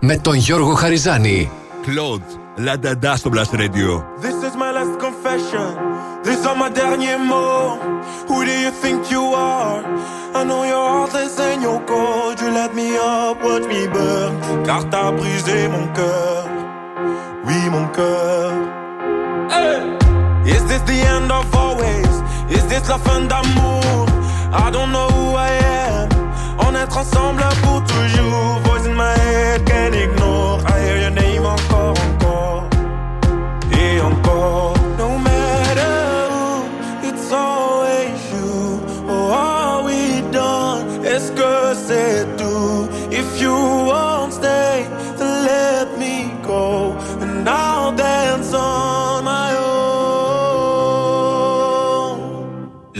Με 0.00 0.16
τον 0.16 0.34
Γιώργο 0.34 0.74
Χαριζάνη. 0.74 1.50
Claude, 1.86 2.38
Λανταντά 2.56 3.16
στο 3.16 3.30
Blast 3.34 3.54
Radio. 3.56 4.02
This 4.22 4.38
is 4.46 4.54
my 4.62 4.70
last 4.76 4.96
confession. 5.06 5.68
These 6.24 6.44
are 6.48 6.56
my. 6.56 6.70
Who 8.28 8.44
do 8.44 8.54
you 8.64 8.72
think 8.82 9.10
you 9.12 9.22
toi 13.46 13.60
tu 13.60 13.68
m'y 13.68 13.86
beurres, 13.88 14.32
car 14.64 14.82
t'as 14.90 15.10
brisé 15.12 15.68
mon 15.68 15.86
cœur. 15.98 16.44
Oui, 17.46 17.58
mon 17.70 17.86
cœur. 17.98 18.52
Is 20.54 20.62
this 20.70 20.82
the 20.90 20.98
end 21.14 21.30
of 21.30 21.46
always? 21.54 22.14
Is 22.50 22.64
this 22.66 22.88
la 22.88 22.98
fin 22.98 23.20
d'amour? 23.30 24.06
I 24.52 24.70
don't 24.70 24.90
know 24.92 25.08
who 25.16 25.36
I 25.36 25.50
am. 25.88 26.08
On 26.58 26.74
est 26.74 26.92
ensemble 26.96 27.42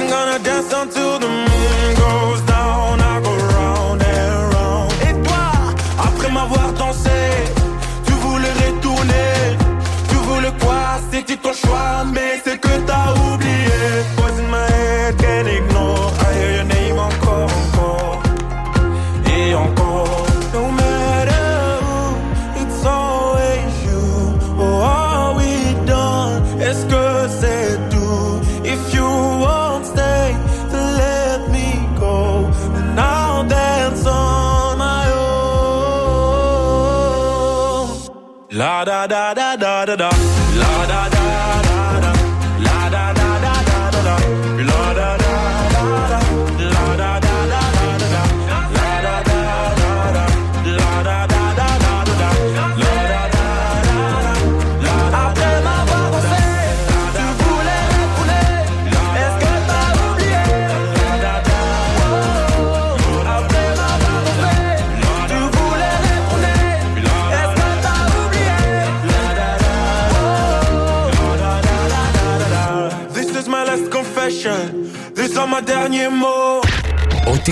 I'm 0.00 0.08
gonna 0.08 0.38
dance 0.42 0.72
until 0.72 1.18
the 1.18 1.39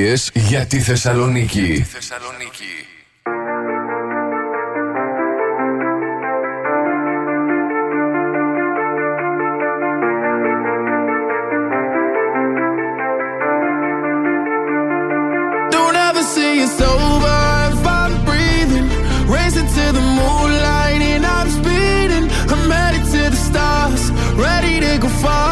επιτυχίες 0.00 0.30
για 0.34 0.66
τη 0.66 0.80
Θεσσαλονίκη. 0.80 1.86
far. 25.22 25.51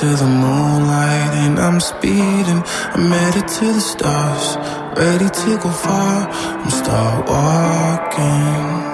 to 0.00 0.06
the 0.06 0.24
moonlight 0.24 1.34
and 1.44 1.58
I'm 1.58 1.78
speeding. 1.78 2.62
I'm 2.94 3.10
headed 3.10 3.46
to 3.46 3.66
the 3.66 3.80
stars, 3.80 4.56
ready 4.96 5.28
to 5.28 5.58
go 5.62 5.68
far. 5.68 6.26
I'm 6.30 6.70
start 6.70 7.28
walking. 7.28 8.88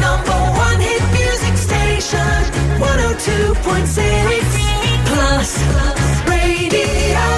Number 0.00 0.38
one 0.66 0.80
hit 0.80 1.02
music 1.20 1.56
station, 1.56 2.44
102.6 2.80 5.06
plus 5.10 5.50
radio. 6.28 7.28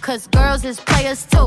Cause 0.00 0.28
girls 0.28 0.64
is 0.64 0.78
players 0.78 1.26
too 1.26 1.46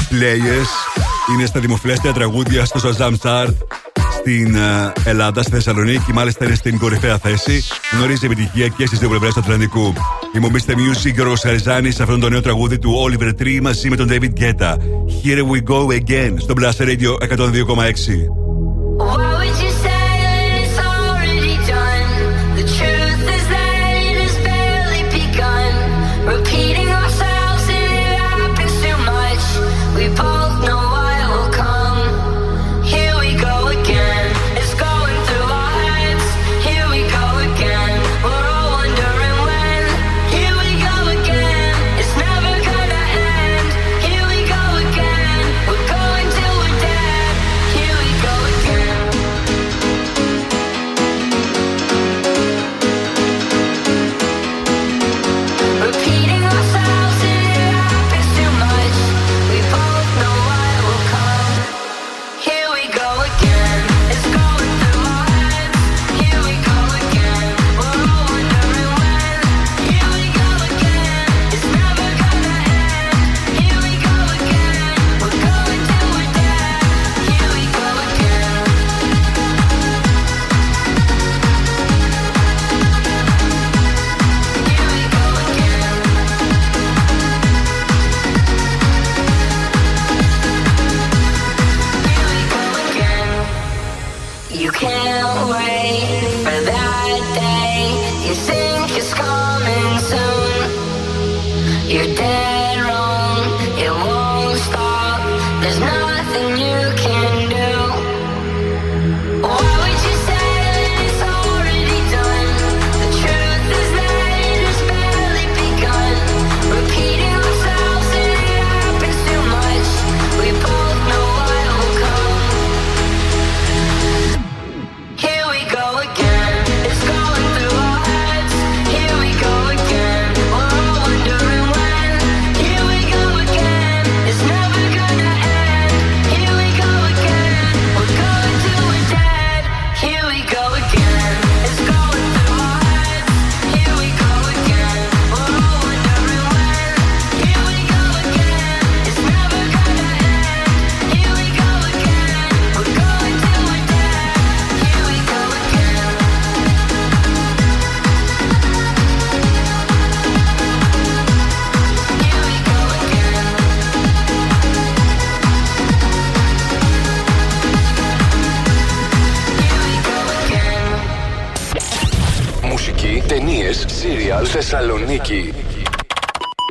Players, 0.11 1.01
είναι 1.33 1.45
στα 1.45 1.59
δημοφιλέστερα 1.59 2.13
τραγούδια 2.13 2.65
στο 2.65 2.79
Shazam 2.83 3.13
Chart 3.21 3.53
στην 4.21 4.55
ε, 4.55 4.91
Ελλάδα, 5.03 5.41
στη 5.41 5.51
Θεσσαλονίκη. 5.51 6.13
Μάλιστα 6.13 6.45
είναι 6.45 6.55
στην 6.55 6.77
κορυφαία 6.77 7.17
θέση. 7.17 7.63
Γνωρίζει 7.91 8.25
επιτυχία 8.25 8.67
και 8.67 8.85
στις 8.85 8.99
δύο 8.99 9.09
πλευρές 9.09 9.33
του 9.33 9.39
Ατλαντικού. 9.39 9.93
Είμαι 10.35 10.45
ο 10.45 10.49
Mr. 10.53 10.71
Music 10.71 11.11
και 11.15 11.21
ο 11.21 11.35
Χαριζάνη 11.35 11.91
σε 11.91 12.03
αυτό 12.03 12.17
το 12.17 12.29
νέο 12.29 12.41
τραγούδι 12.41 12.79
του 12.79 12.93
Oliver 13.07 13.41
Tree 13.41 13.59
μαζί 13.61 13.89
με 13.89 13.95
τον 13.95 14.07
David 14.09 14.33
Guetta. 14.39 14.75
Here 15.23 15.43
we 15.51 15.73
go 15.73 15.87
again 15.99 16.33
στο 16.37 16.53
Blast 16.57 16.81
Radio 16.81 17.35
102,6. 17.37 18.50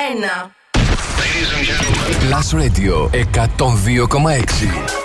Ladies. 0.00 0.24
Plus 2.24 2.54
Radio 2.54 3.08
102,6. 3.10 4.96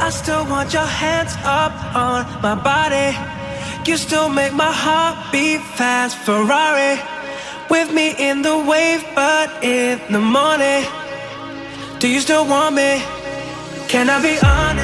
I 0.00 0.10
still 0.10 0.44
want 0.46 0.72
your 0.74 0.84
hands 0.84 1.34
up 1.44 1.72
on 1.94 2.26
my 2.42 2.56
body. 2.56 3.16
You 3.88 3.96
still 3.96 4.28
make 4.28 4.52
my 4.52 4.72
heart 4.72 5.32
beat 5.32 5.60
fast. 5.78 6.18
Ferrari 6.26 7.00
with 7.70 7.92
me 7.94 8.14
in 8.18 8.42
the 8.42 8.58
wave, 8.58 9.02
but 9.14 9.48
in 9.62 10.00
the 10.12 10.18
morning. 10.18 10.84
Do 12.00 12.08
you 12.08 12.20
still 12.20 12.44
want 12.46 12.74
me? 12.74 13.00
Can 13.88 14.10
I 14.10 14.20
be 14.20 14.36
honest? 14.44 14.83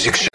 müzik 0.00 0.29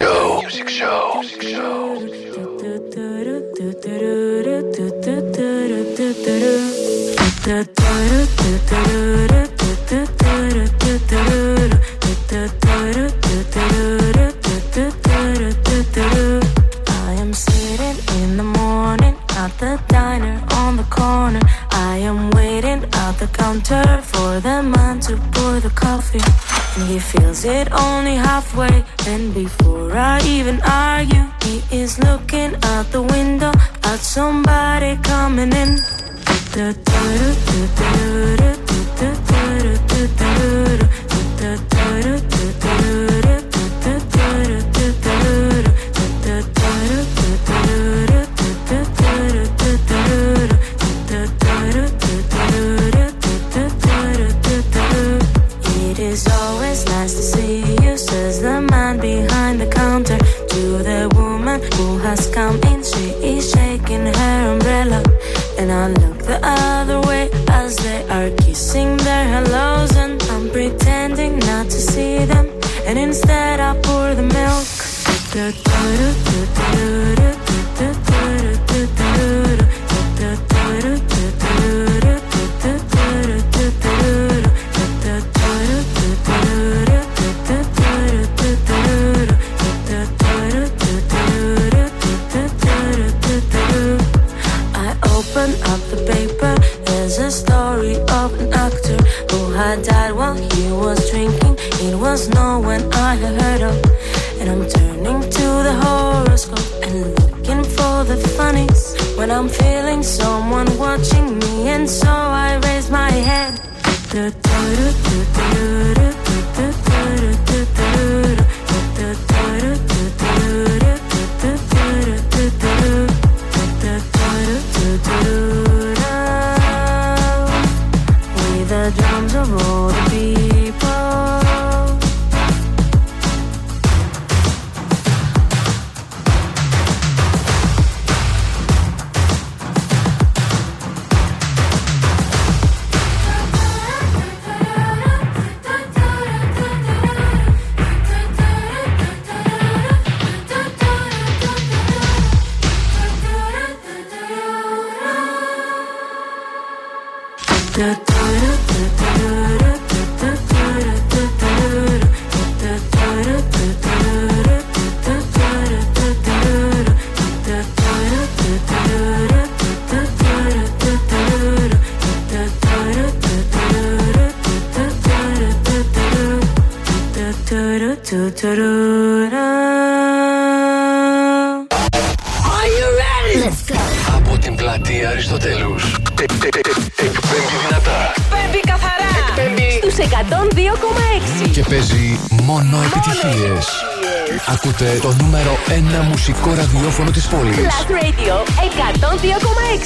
μουσικό 196.08 196.54
ραδιόφωνο 196.54 197.10
της 197.10 197.26
πόλης. 197.26 197.56
Plus 197.56 197.90
Radio 197.90 198.34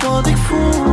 sans 0.03 0.21
défaut. 0.21 0.92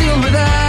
deal 0.00 0.20
with 0.20 0.32
that. 0.32 0.59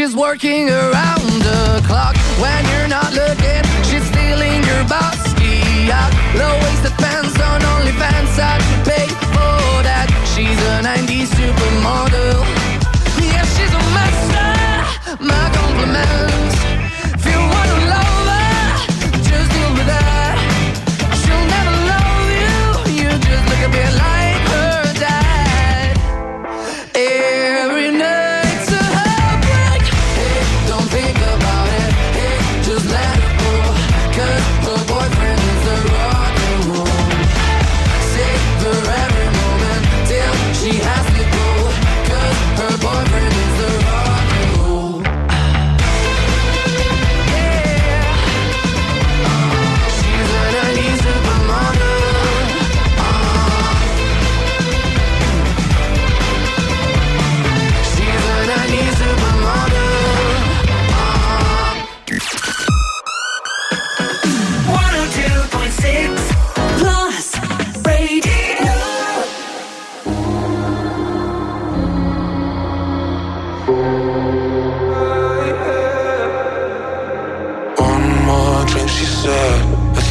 She's 0.00 0.16
working 0.16 0.70
around 0.70 1.28
the 1.44 1.84
clock 1.86 2.16
when 2.40 2.64
you're 2.72 2.88
not 2.88 3.12
looking. 3.12 3.62
She's 3.84 4.02
stealing 4.08 4.64
your 4.64 4.82
bossy 4.88 5.92
out. 5.92 6.10
Low 6.40 6.56
waisted 6.64 6.96
pants 6.96 7.38
on 7.38 7.60
OnlyFans. 7.60 8.38
I'd 8.40 8.79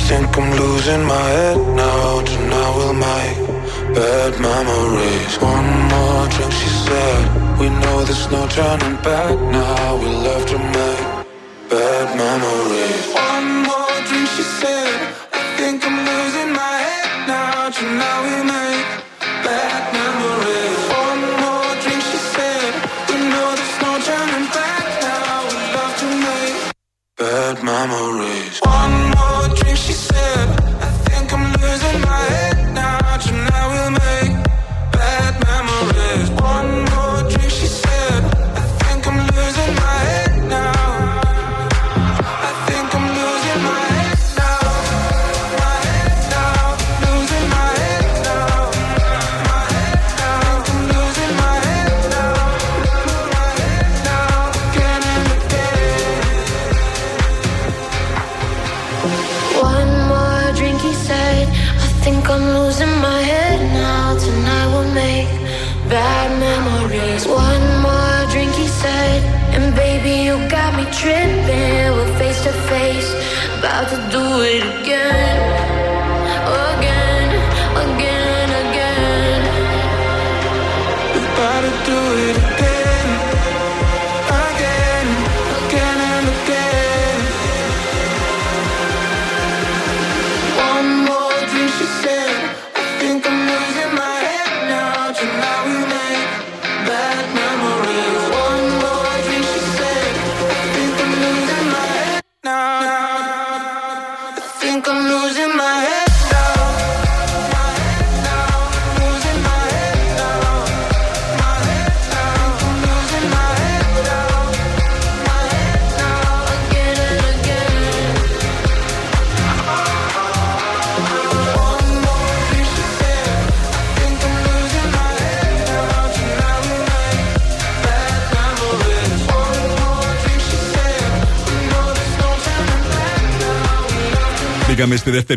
think 0.10 0.36
I'm 0.39 0.49
losing 0.57 1.03
my 1.05 1.28
head 1.38 1.60
now. 1.76 2.22
Tonight 2.30 2.74
we'll 2.78 2.97
make 3.07 3.38
bad 3.93 4.34
memories. 4.49 5.34
One 5.53 5.70
more 5.91 6.26
drink, 6.34 6.53
she 6.62 6.70
said. 6.86 7.24
We 7.60 7.68
know 7.82 7.97
there's 8.07 8.28
no 8.32 8.41
turning 8.47 8.97
back 9.07 9.36
now. 9.57 9.97
We 10.01 10.10
love 10.28 10.45
to 10.53 10.57
make 10.78 11.05
bad 11.70 12.07
memories. 12.24 13.05
One 13.30 13.49
more 13.70 13.97
drink, 14.07 14.28
she 14.36 14.43
said. 14.60 14.99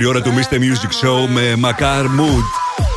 δεύτερη 0.03 0.07
ώρα 0.07 0.23
του 0.23 0.33
Mr. 0.33 0.55
Music 0.55 1.07
Show 1.07 1.29
με 1.29 1.55
Macar 1.63 2.05
Mood. 2.05 2.45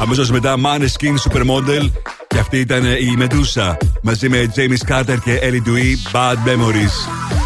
Αμέσως 0.01 0.31
μετά 0.31 0.55
Maneskin 0.63 1.15
Supermodel. 1.29 1.91
Και 2.27 2.39
αυτή 2.39 2.59
ήταν 2.59 2.85
η 2.85 3.13
Μετούσα. 3.17 3.77
Μαζί 4.01 4.29
με 4.29 4.51
James 4.55 4.91
Carter 4.91 5.17
και 5.23 5.39
Ellie 5.43 5.67
Dewey, 5.67 6.15
Bad 6.15 6.33
Memories. 6.33 6.95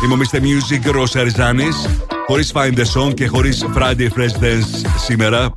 Είμαι 0.03 0.13
ο 0.13 0.17
Mr. 0.17 0.37
Music 0.37 0.91
Ρώσα 0.91 1.23
Ριζάνη. 1.23 1.67
Χωρίς 2.27 2.51
Find 2.53 2.73
the 2.73 2.83
Song 2.93 3.13
και 3.13 3.27
χωρίς 3.27 3.65
Friday 3.75 4.07
Fresh 4.17 4.43
Dance 4.43 4.89
σήμερα. 4.97 5.53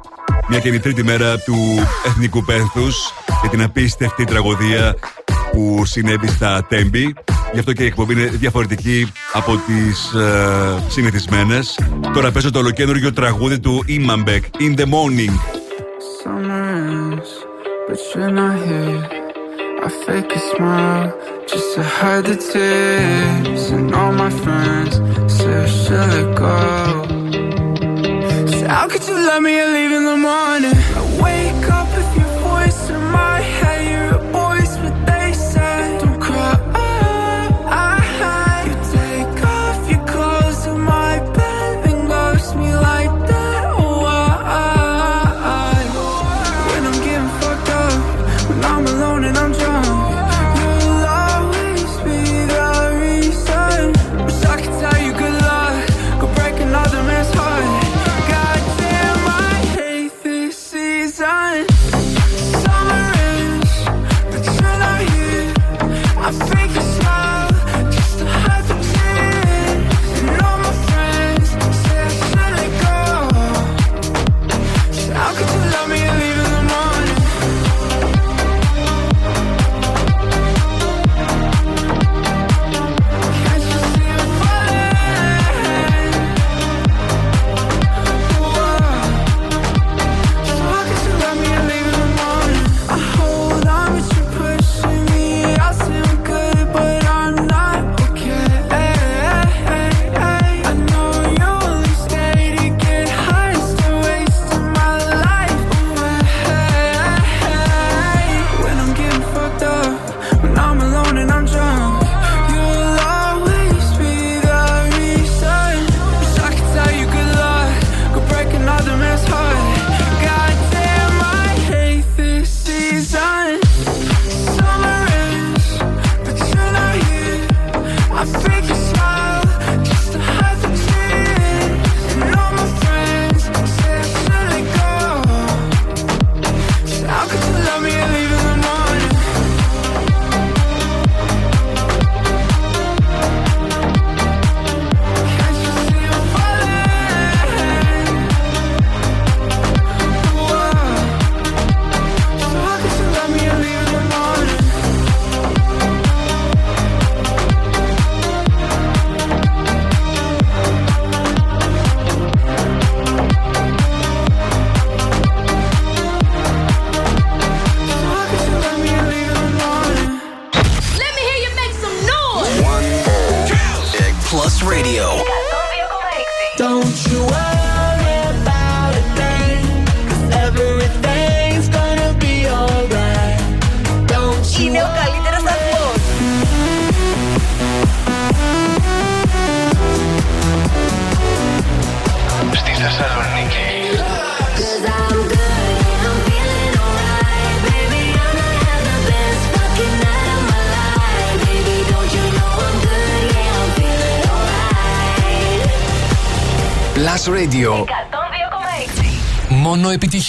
Μια 0.48 0.58
και 0.58 0.68
είναι 0.68 0.76
η 0.76 0.80
τρίτη 0.80 1.04
μέρα 1.04 1.38
του 1.38 1.56
Εθνικού 2.06 2.44
Πένθους 2.44 3.12
για 3.40 3.50
την 3.50 3.62
απίστευτη 3.62 4.24
τραγωδία 4.24 4.94
που 5.52 5.82
συνέβη 5.84 6.28
στα 6.28 6.64
Τέμπη. 6.68 7.14
Γι' 7.52 7.58
αυτό 7.58 7.72
και 7.72 7.82
η 7.82 7.86
εκπομπή 7.86 8.12
είναι 8.12 8.26
διαφορετική 8.26 9.12
από 9.32 9.60
τις 9.66 10.12
ε, 10.12 10.82
συνηθισμένες. 10.88 11.78
Τώρα 12.14 12.30
παίζω 12.30 12.50
το 12.50 12.58
ολοκένουργιο 12.58 13.12
τραγούδι 13.12 13.60
του 13.60 13.84
Imanbek 13.88 14.40
In 14.60 14.80
the 14.80 14.86
Morning. 14.86 15.34
But 17.88 17.98
you're 18.14 18.34
not 18.40 18.56
here 18.66 19.02
I 19.86 19.88
fake 20.04 20.32
a 20.38 20.40
smile 20.50 21.08
Just 21.50 21.68
to 21.74 21.82
hide 21.96 22.24
the 22.30 22.36
tears. 22.50 23.64
And 23.76 23.88
all 23.98 24.12
my 24.24 24.32
friends 24.42 24.94
Say 25.36 25.52
I 25.64 25.66
should 25.80 26.08
let 26.14 26.28
go. 26.42 26.58
So 28.56 28.64
how 28.74 28.84
could 28.90 29.04
you 29.08 29.16
love 29.28 29.42
me 29.46 29.52
and 29.62 29.70
leave 29.76 29.92
in 29.98 30.04
the 30.12 30.18
morning? 30.28 30.81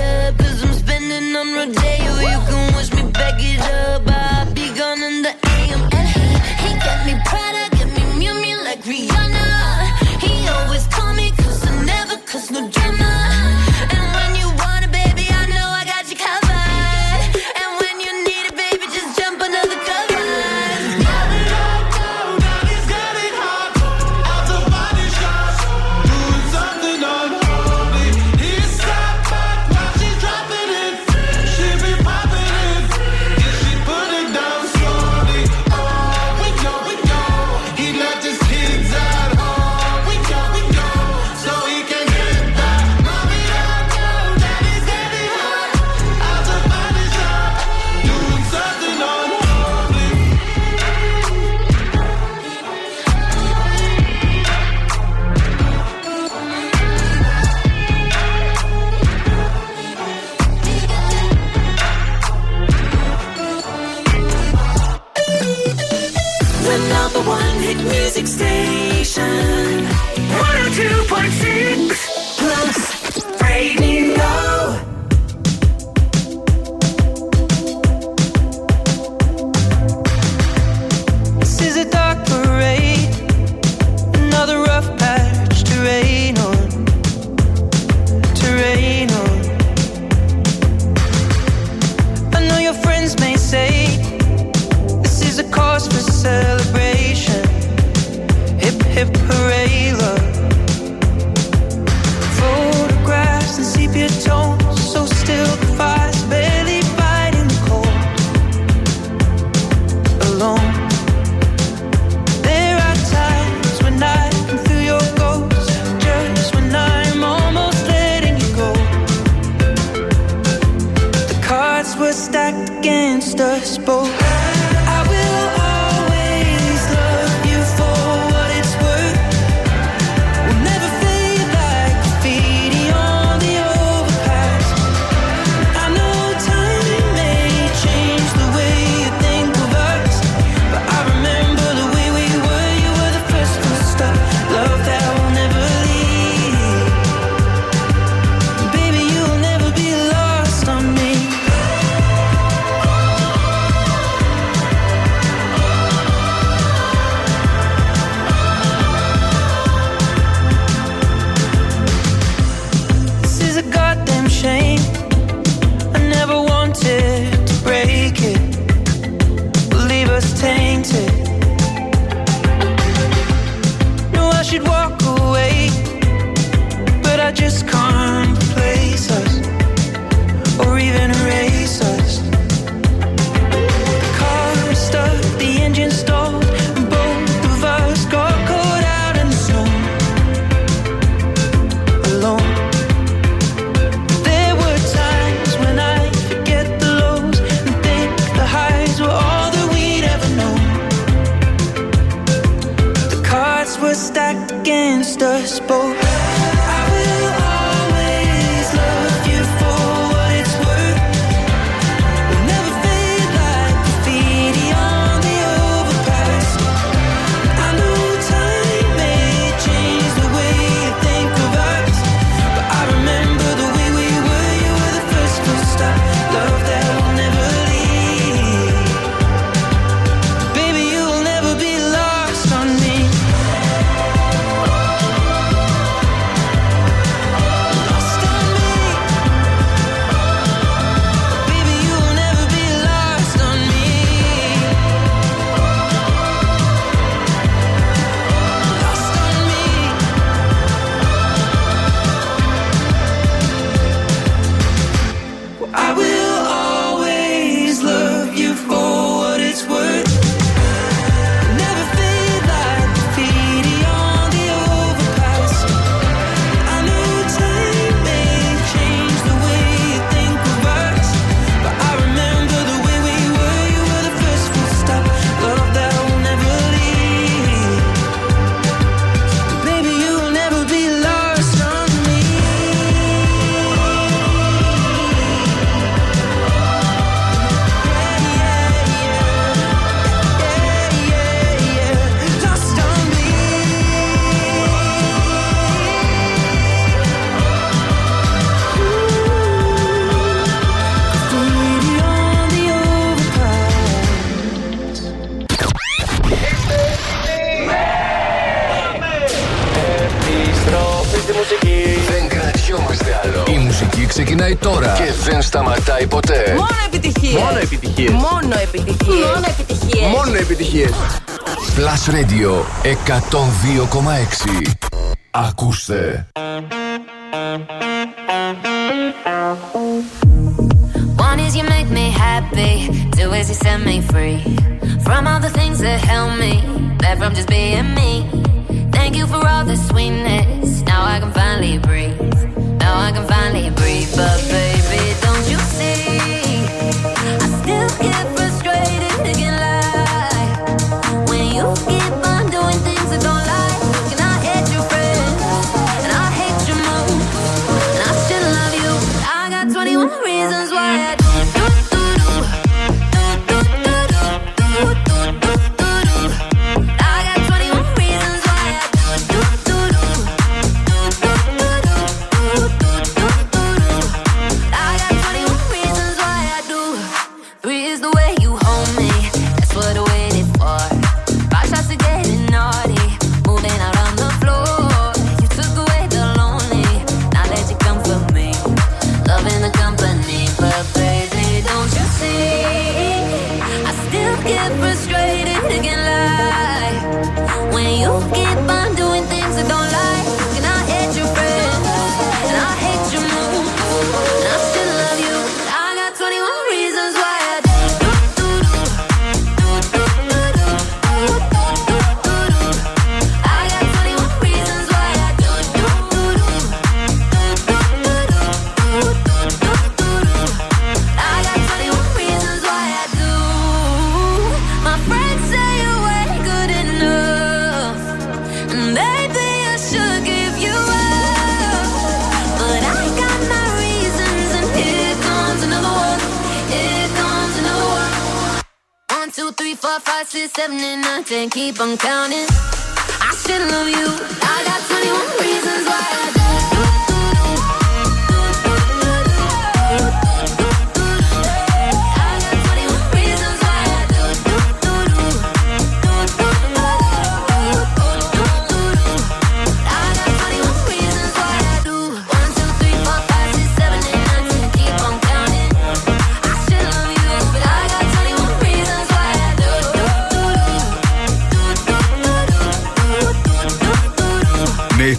yeah. 0.00 0.27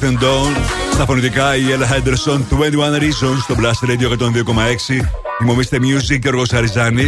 Nathan 0.02 0.24
Dawn. 0.24 0.56
Στα 0.94 1.06
φωνητικά 1.06 1.56
η 1.56 1.62
Ella 1.68 1.94
Henderson 1.94 2.40
21 2.50 3.00
Reasons 3.00 3.38
στο 3.42 3.56
Blast 3.60 3.90
Radio 3.90 4.18
102,6. 4.18 5.06
Θυμομίστε 5.38 5.78
Music 5.82 6.20
και 6.20 6.30
ο 6.30 6.44
Αριζάνη. 6.54 7.08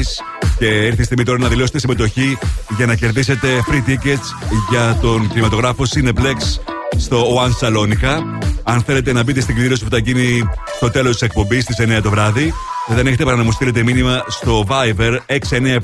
Και 0.58 0.68
έρθει 0.68 1.02
η 1.02 1.04
στιγμή 1.04 1.24
τώρα 1.24 1.38
να 1.38 1.48
δηλώσετε 1.48 1.80
συμμετοχή 1.80 2.38
για 2.78 2.86
να 2.86 2.96
κερδίσετε 2.96 3.48
free 3.72 3.90
tickets 3.90 4.54
για 4.70 4.98
τον 5.02 5.30
κινηματογράφο 5.30 5.84
Cineplex 5.96 6.60
στο 6.98 7.36
One 7.36 7.68
Salonica. 7.68 8.24
Αν 8.64 8.82
θέλετε 8.82 9.14
να 9.14 9.24
μπείτε 9.24 9.42
στην 9.42 9.56
κλήρωση 9.56 9.84
που 9.84 9.90
θα 9.90 9.98
γίνει 9.98 10.50
στο 10.76 10.90
τέλος 10.90 11.12
της 11.12 11.22
εκπομπής 11.22 11.64
στις 11.64 11.76
9 11.80 12.02
το 12.04 12.10
βράδυ, 12.10 12.54
δεν 12.96 13.08
έχετε 13.08 13.24
παρά 13.24 13.38
να 13.38 13.44
μου 13.44 13.52
στείλετε 13.52 13.84
μήνυμα 13.84 14.24
στο 14.28 14.66
Viber 14.68 15.18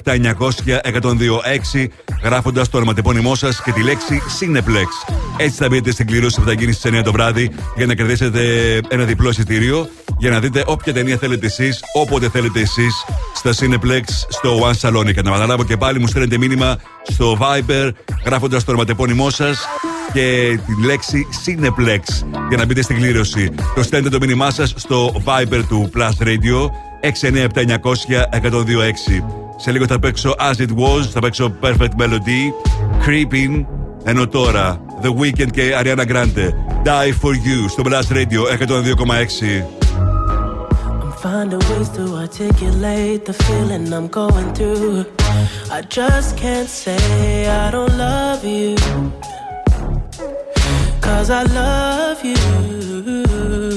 697-900-1026 0.04 1.86
γράφοντας 2.24 2.70
το 2.70 2.78
ονοματεπώνυμό 2.78 3.36
σας 3.36 3.62
και 3.62 3.72
τη 3.72 3.84
λέξη 3.84 4.22
Cineplex. 4.40 5.14
Έτσι 5.38 5.58
θα 5.58 5.68
μπείτε 5.70 5.92
στην 5.92 6.08
κλήρωση 6.08 6.40
που 6.40 6.46
θα 6.46 6.54
γίνει 6.54 6.72
στις 6.72 6.92
9 6.94 7.02
το 7.04 7.12
βράδυ 7.12 7.52
για 7.76 7.86
να 7.86 7.94
κερδίσετε 7.94 8.42
ένα 8.88 9.04
διπλό 9.04 9.30
εισιτήριο 9.30 9.90
για 10.18 10.30
να 10.30 10.40
δείτε 10.40 10.64
όποια 10.66 10.94
ταινία 10.94 11.18
θέλετε 11.18 11.46
εσείς, 11.46 11.84
όποτε 11.94 12.30
θέλετε 12.30 12.60
εσείς, 12.60 13.06
στα 13.36 13.52
Cineplex 13.52 14.04
στο 14.30 14.60
One 14.60 14.74
Salonica. 14.82 15.24
Να 15.24 15.32
καταλάβω 15.32 15.64
και 15.64 15.78
πάλι, 15.78 16.00
μου 16.00 16.08
στέλνετε 16.08 16.38
μήνυμα 16.38 16.78
στο 17.04 17.38
Viber 17.42 17.92
γράφοντας 18.26 18.64
το 18.64 18.72
ονοματεπώνυμό 18.72 19.30
σας 19.30 19.68
και 20.14 20.60
τη 20.66 20.86
λέξη 20.86 21.28
Cineplex 21.46 22.00
για 22.48 22.58
να 22.58 22.66
μπείτε 22.66 22.82
στην 22.82 22.96
κλήρωση. 22.96 23.52
Το 23.76 23.84
στέλνετε 23.84 24.18
το 24.18 24.26
μήνυμά 24.26 24.52
σας 24.52 24.74
στο 24.78 25.22
Viber 25.26 25.62
του 25.68 25.92
Plus 25.96 26.28
Radio 26.28 26.70
697-900-1026. 27.02 27.08
Σε 29.58 29.72
λίγο 29.72 29.86
θα 29.86 30.00
παίξω 30.00 30.36
As 30.40 30.56
It 30.62 30.70
Was, 30.70 31.02
θα 31.12 31.20
παίξω 31.20 31.54
Perfect 31.62 31.92
Melody, 32.00 32.52
Creeping, 33.06 33.66
ενώ 34.04 34.28
τώρα 34.28 34.82
The 35.02 35.08
Weeknd 35.08 35.52
και 35.52 35.62
Ariana 35.82 36.06
Grande 36.08 36.54
Die 36.84 37.14
For 37.22 37.34
You 37.34 37.70
στο 37.70 37.84
Blast 37.86 38.12
Radio 38.14 38.42
102,6. 38.68 39.88
finding 41.22 41.60
ways 41.70 41.90
to 41.90 42.04
articulate 42.16 43.26
the 43.26 43.34
feeling 43.34 43.92
I'm 43.92 44.08
going 44.08 44.54
through. 44.54 45.06
I 45.78 45.82
just 45.82 46.38
can't 46.38 46.70
say 46.70 47.48
I 47.48 47.72
don't 47.72 47.96
love 47.98 48.46
you. 48.46 48.76
Cause 51.02 51.30
I 51.30 51.44
love 51.62 52.20
you. 52.24 53.77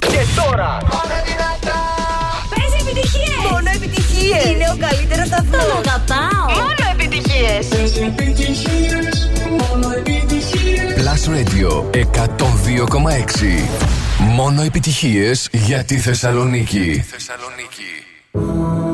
Και 0.00 0.22
τώρα. 0.36 0.78
Παίζει 2.54 2.76
επιτυχίες. 2.80 3.50
Μόνο 3.50 3.70
επιτυχίες. 3.74 4.44
Είναι 4.44 4.70
ο 4.72 4.76
καλύτερος 4.86 5.26
σταθμός. 5.26 5.64
Τον 5.64 5.82
αγαπάω. 5.84 6.46
Μόνο 6.50 6.84
επιτυχίες. 6.92 7.66
Παίζει 7.66 8.00
επιτυχίες. 8.00 9.30
Μόνο 9.50 9.90
επιτυχίες. 9.96 10.94
Plus 10.96 11.22
Radio 11.34 11.70
102,6 11.90 13.68
Μόνο 14.18 14.62
επιτυχίες 14.62 15.48
για 15.52 15.84
τη 15.84 15.98
Θεσσαλονίκη. 15.98 17.04
Θεσσαλονίκη. 17.10 18.93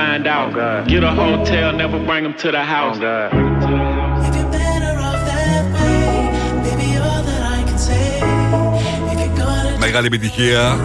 Find 0.00 0.26
out. 0.36 0.52
Get 0.92 1.02
a 1.10 1.12
hotel, 1.22 1.66
never 1.82 1.98
bring 2.08 2.22
them 2.26 2.34
to 2.42 2.48
the 2.56 2.64
house. 2.74 2.98
If 4.26 4.34
you're 4.36 4.50
better 4.58 4.94
off 5.08 5.20
that 5.32 5.64
way, 5.76 6.04
baby, 6.64 6.88
all 7.06 7.22
that 7.30 7.42
I 7.56 7.58
can 7.68 7.78
say. 7.88 8.04
If 9.12 9.18
you're 9.22 9.36
gonna 9.40 9.78
Μεγάλη 9.78 10.06
επιτυχία 10.06 10.76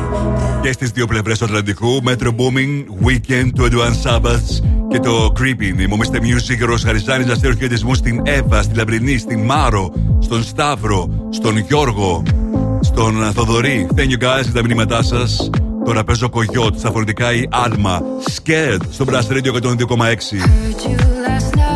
και 0.61 0.71
στις 0.71 0.89
δύο 0.91 1.07
πλευρές 1.07 1.37
του 1.37 1.45
Ατλαντικού. 1.45 2.01
Metro 2.07 2.29
Booming, 2.39 2.73
Weekend 3.07 3.49
του 3.55 3.67
Edouard 3.69 4.09
Sabbath 4.09 4.47
και 4.89 4.99
το 4.99 5.33
Creeping. 5.39 5.79
Ημομίστε 5.79 6.19
Music, 6.21 6.63
ο 6.63 6.65
Ρος 6.65 6.83
Χαριζάνης, 6.83 7.29
αστέρω 7.29 7.53
χαιρετισμούς 7.53 7.97
στην 7.97 8.21
Εύα, 8.23 8.61
στην 8.61 8.75
Λαμπρινή, 8.75 9.17
στην 9.17 9.39
Μάρο, 9.39 9.93
στον 10.19 10.43
Σταύρο, 10.43 11.29
στον 11.29 11.57
Γιώργο, 11.57 12.23
στον 12.81 13.31
Θοδωρή. 13.33 13.87
Thank 13.95 13.99
you 13.99 14.23
guys 14.23 14.43
για 14.43 14.53
τα 14.53 14.61
μηνύματά 14.63 15.03
σας. 15.03 15.49
Τώρα 15.85 16.03
παίζω 16.03 16.29
κογιότ, 16.29 16.79
στα 16.79 16.91
φορητικά 16.91 17.33
η 17.33 17.47
Άλμα. 17.51 18.01
Scared 18.35 18.79
στο 18.91 19.05
Blast 19.07 19.31
Radio 19.31 19.61
102,6. 19.61 21.74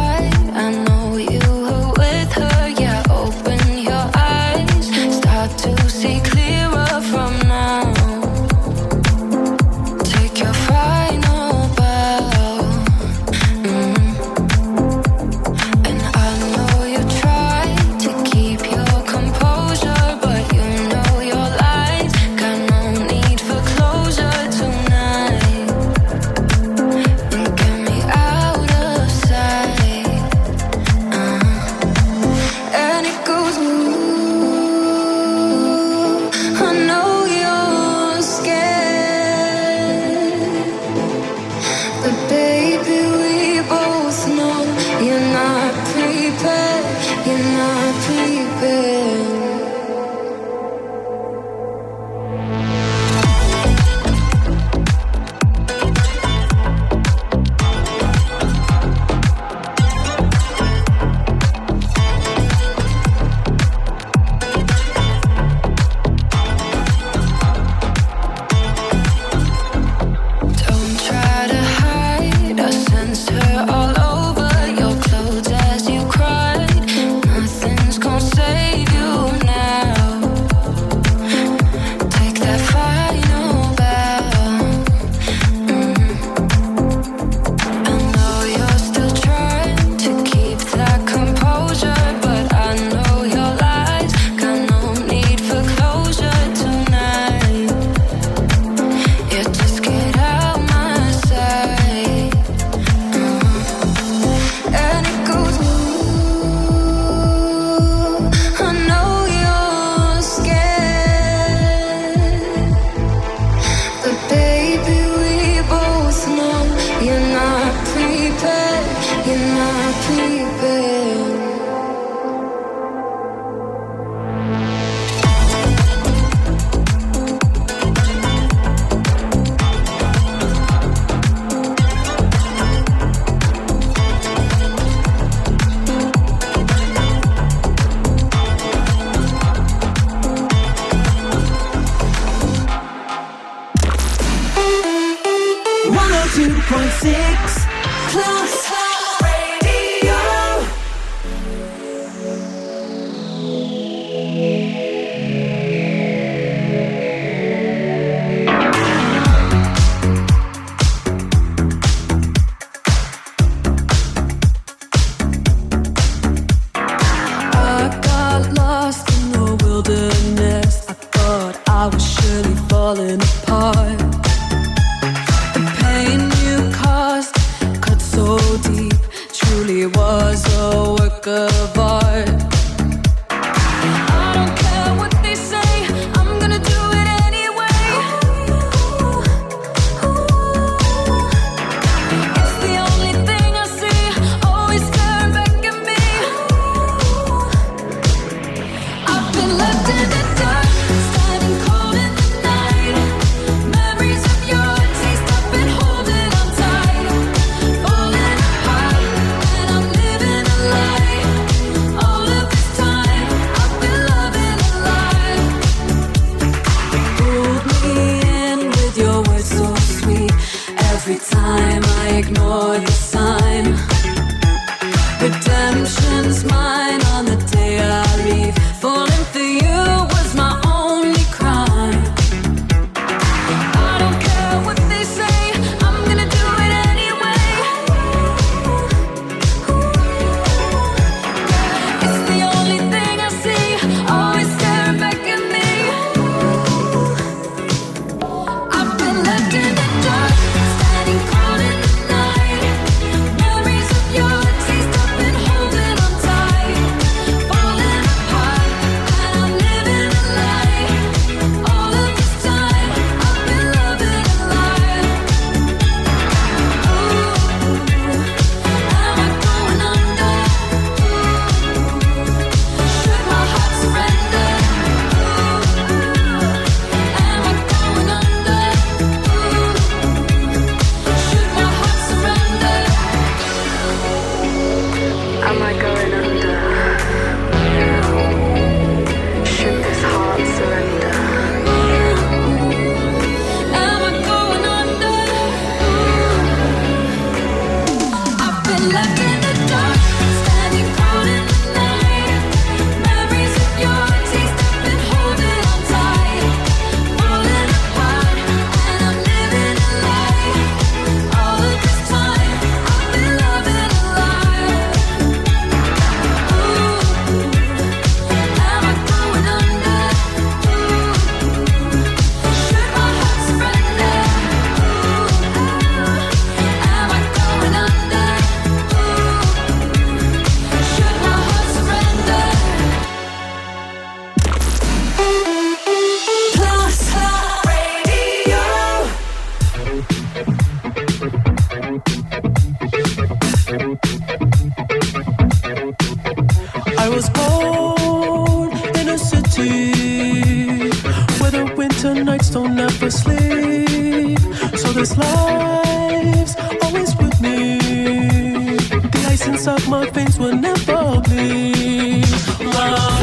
glance 359.59 359.87
my 359.87 360.09
face 360.11 360.37
will 360.37 360.55
never 360.55 361.21
be. 361.29 362.21
Love. 362.63 363.19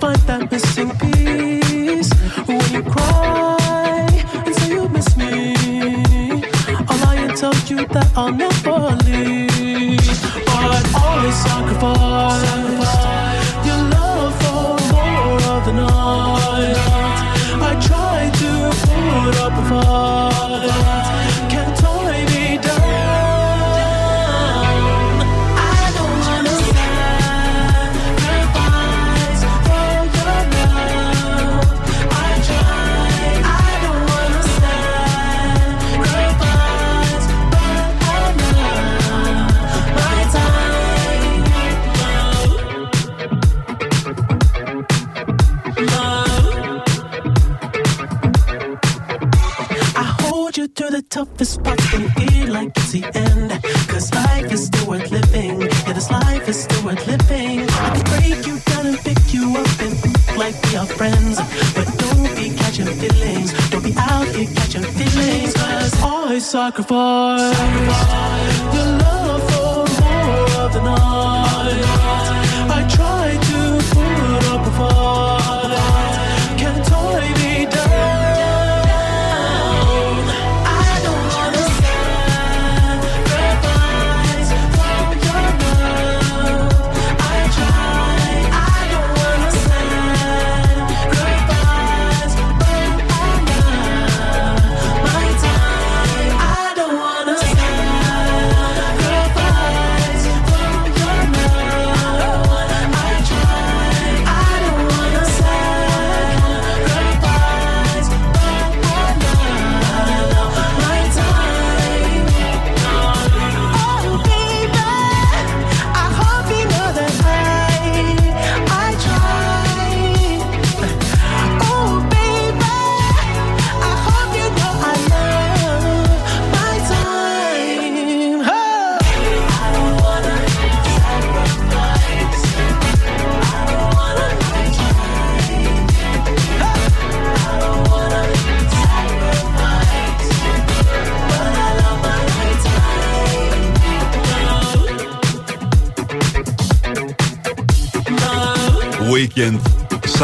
find 0.00 0.16
that 0.26 0.50
missing 0.50 0.90
piece 0.98 2.10
when 2.46 2.72
you 2.72 2.82
cry 2.90 4.06
and 4.46 4.54
say 4.56 4.68
you 4.70 4.88
miss 4.88 5.16
me. 5.16 5.54
All 6.88 7.04
I 7.04 7.26
you 7.70 7.86
that 7.86 8.10
I'll. 8.16 8.53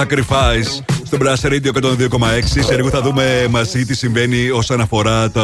Sacrifice 0.00 0.70
στον 1.04 1.18
Brass 1.22 1.40
Radio 1.42 1.70
102,6. 1.82 2.42
Σε 2.42 2.76
λίγο 2.76 2.88
θα 2.88 3.02
δούμε 3.02 3.46
μαζί 3.50 3.84
τι 3.84 3.96
συμβαίνει 3.96 4.50
όσον 4.50 4.80
αφορά 4.80 5.30
τα 5.30 5.42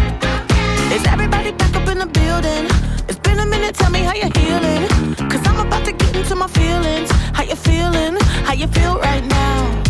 in 1.92 1.98
the 1.98 2.06
building. 2.06 2.64
It's 3.08 3.18
been 3.18 3.38
a 3.38 3.46
minute, 3.46 3.74
tell 3.74 3.90
me 3.90 4.00
how 4.00 4.14
you're 4.14 4.32
healing. 4.38 4.88
Cause 5.30 5.46
I'm 5.46 5.66
about 5.66 5.84
to 5.84 5.92
get 5.92 6.16
into 6.16 6.34
my 6.34 6.48
feelings. 6.48 7.10
How 7.34 7.42
you 7.42 7.54
feeling? 7.54 8.16
How 8.46 8.54
you 8.54 8.66
feel 8.66 8.98
right 8.98 9.24
now? 9.26 9.81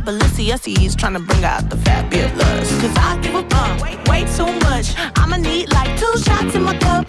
my 0.00 0.12
Balenciaguccis 0.12 0.96
trying 0.96 1.14
to 1.14 1.20
bring 1.20 1.44
out 1.44 1.68
the 1.70 1.76
fabulous. 1.78 2.80
Cause 2.80 2.96
I 2.96 3.18
give 3.22 3.34
a 3.34 3.42
fuck, 3.48 3.82
way, 3.82 3.96
way 4.06 4.24
too 4.36 4.52
much. 4.68 4.94
I'ma 5.16 5.36
need 5.36 5.72
like 5.72 5.98
two 5.98 6.18
shots 6.18 6.54
in 6.54 6.62
my 6.62 6.76
cup 6.78 7.08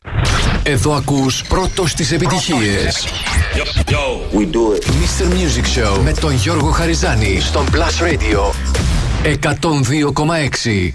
Εδώ 0.63 0.93
ακούς 0.93 1.43
πρώτος 1.43 1.93
τις 1.93 2.11
επιτυχίες. 2.11 3.07
Yo. 3.87 4.37
We 4.37 4.45
do 4.45 4.75
it. 4.75 4.83
Mr. 4.85 5.25
Music 5.25 5.65
Show 5.79 5.99
με 6.03 6.11
τον 6.11 6.33
Γιώργο 6.33 6.69
Χαριζάνη 6.69 7.39
στον 7.39 7.65
Plus 7.71 8.03
Radio 8.03 8.53
102,6. 9.23 10.93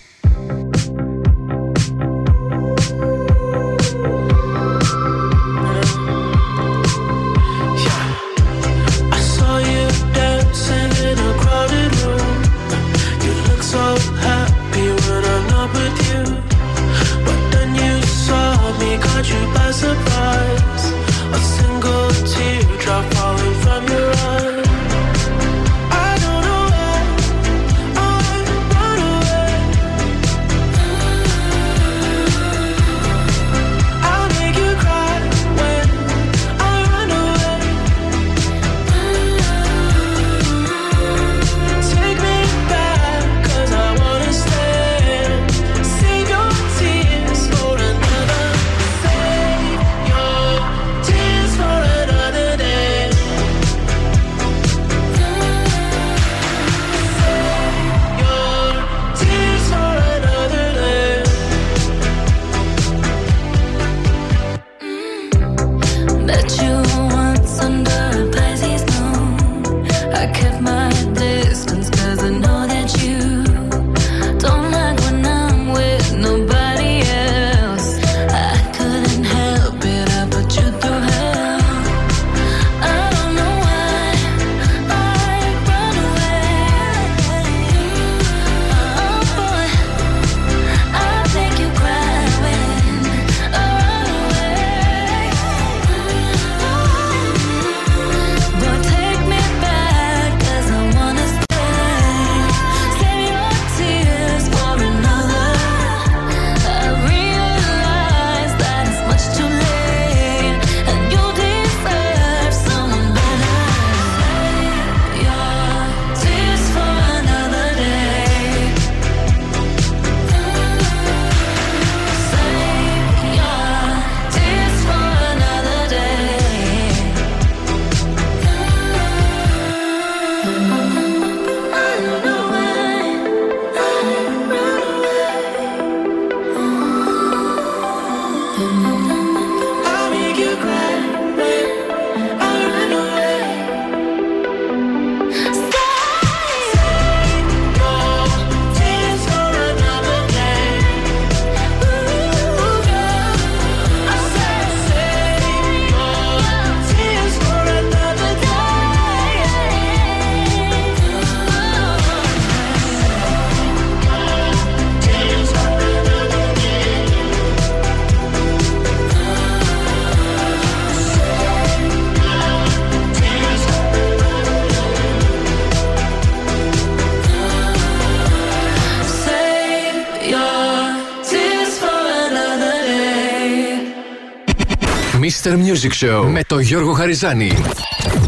Mr. 185.46 185.48
Music 185.48 185.92
Show 186.06 186.28
με 186.28 186.44
τον 186.44 186.60
Γιώργο 186.60 186.92
Χαριζάνη. 186.92 187.52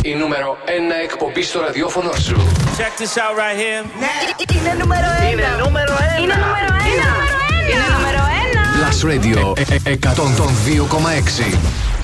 Η 0.03 0.15
νούμερο 0.15 0.57
1 0.65 0.69
εκπομπή 1.05 1.43
στο 1.43 1.61
ραδιόφωνο 1.61 2.12
σου. 2.12 2.35
Check 2.35 3.03
this 3.03 3.15
out 3.23 3.35
right 3.40 3.59
here. 3.62 3.85
Είναι 4.57 4.77
νούμερο 4.81 5.07
1. 5.28 5.32
Είναι 5.32 5.43
νούμερο 5.65 5.93
ένα. 5.93 6.23
Είναι 6.23 6.35
νούμερο 6.35 6.69
1. 6.74 7.70
Είναι 7.70 7.86
νούμερο 7.97 8.23
1. 8.55 8.78
Plus 8.78 8.99
Radio 9.11 9.59
ε, 9.85 9.90
ε, 9.90 9.99
102,6. 10.03 10.09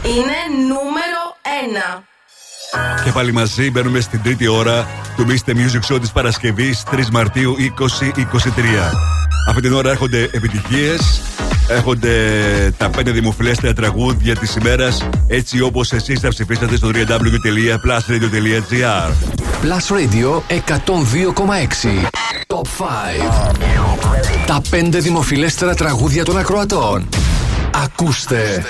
Είναι 0.04 0.38
νούμερο 0.68 1.22
1. 1.96 2.02
Και 3.04 3.10
πάλι 3.12 3.32
μαζί 3.32 3.70
μπαίνουμε 3.70 4.00
στην 4.00 4.22
τρίτη 4.22 4.46
ώρα 4.46 4.86
του 5.16 5.26
Mr. 5.28 5.50
Music 5.50 5.94
Show 5.94 6.00
της 6.00 6.12
Παρασκευής 6.12 6.82
3 6.90 7.06
Μαρτίου 7.12 7.56
2023. 7.58 7.60
Αυτή 9.48 9.60
την 9.60 9.72
ώρα 9.72 9.90
έρχονται 9.90 10.22
επιτυχίες, 10.32 11.20
έρχονται 11.68 12.10
τα 12.76 12.90
πέντε 12.90 13.10
δημοφιλέστερα 13.10 13.72
τραγούδια 13.72 14.36
της 14.36 14.54
ημέρας 14.54 15.06
έτσι 15.26 15.60
όπως 15.60 15.92
εσείς 15.92 16.20
θα 16.20 16.28
ψηφίσατε 16.28 16.76
στο 16.76 16.90
www.plusradio.gr 16.94 19.12
Plus 19.62 19.88
Radio 19.88 20.42
102,6. 20.48 20.52
Top 22.46 22.56
5. 22.56 22.60
Τα 24.46 24.62
πέντε 24.70 24.98
δημοφιλέστερα 24.98 25.74
τραγούδια 25.74 26.24
των 26.24 26.38
ακροατών. 26.38 27.08
Ακούστε. 27.84 28.64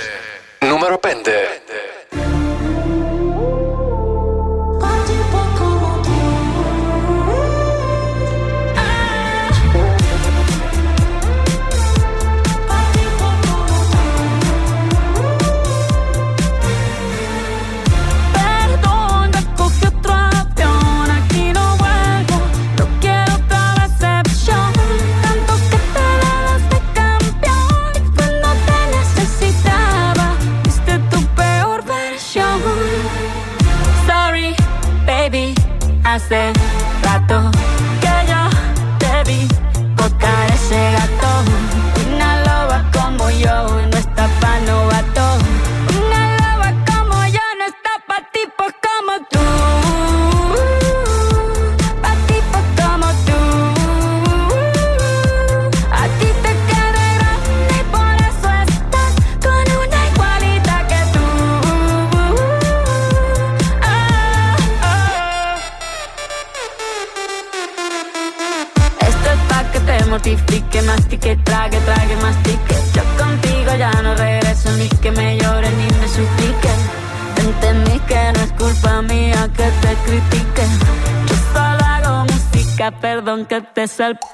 Perdón 83.87 84.34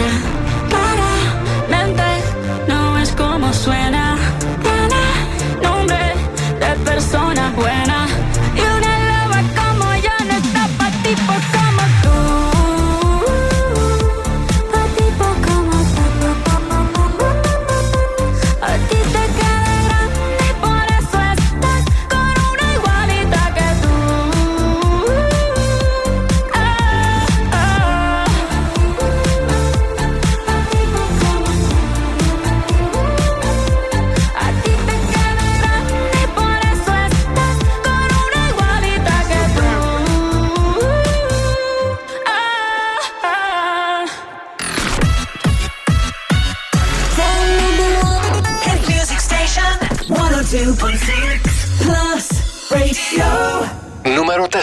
persona 0.00 0.39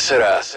serás. 0.08 0.57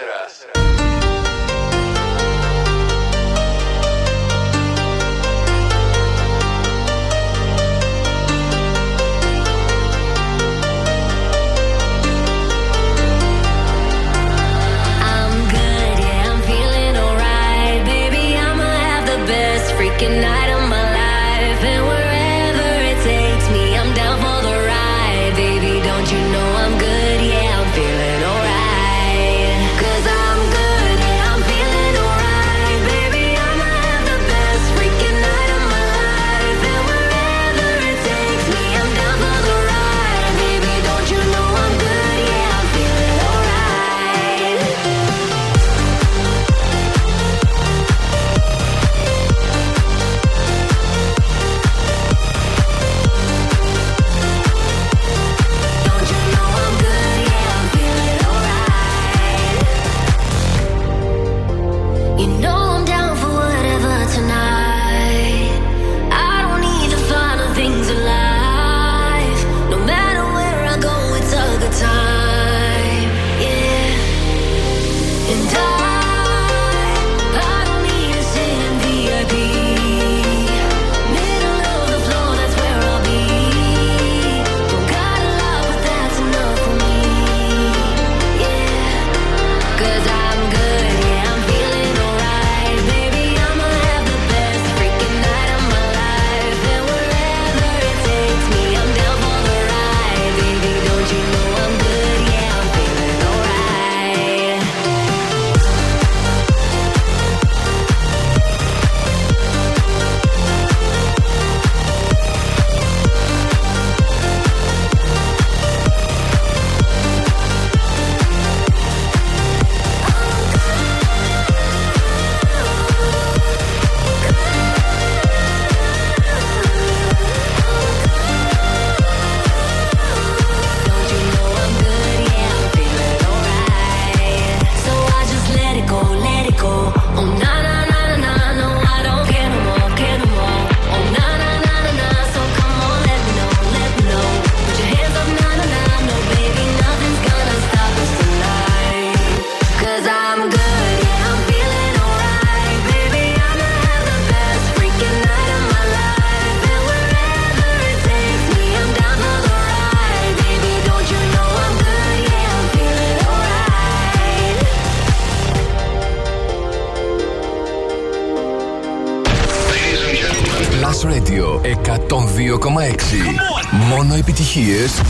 Μόνο 174.11 174.23
επιτυχίες 174.23 175.01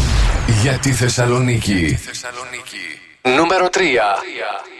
για 0.62 0.78
τη 0.78 0.92
Θεσσαλονίκη. 0.92 1.74
Τη 1.74 1.96
Θεσσαλονίκη. 1.96 3.00
Νούμερο 3.22 3.66
3. 3.66 3.78
3. 3.78 4.71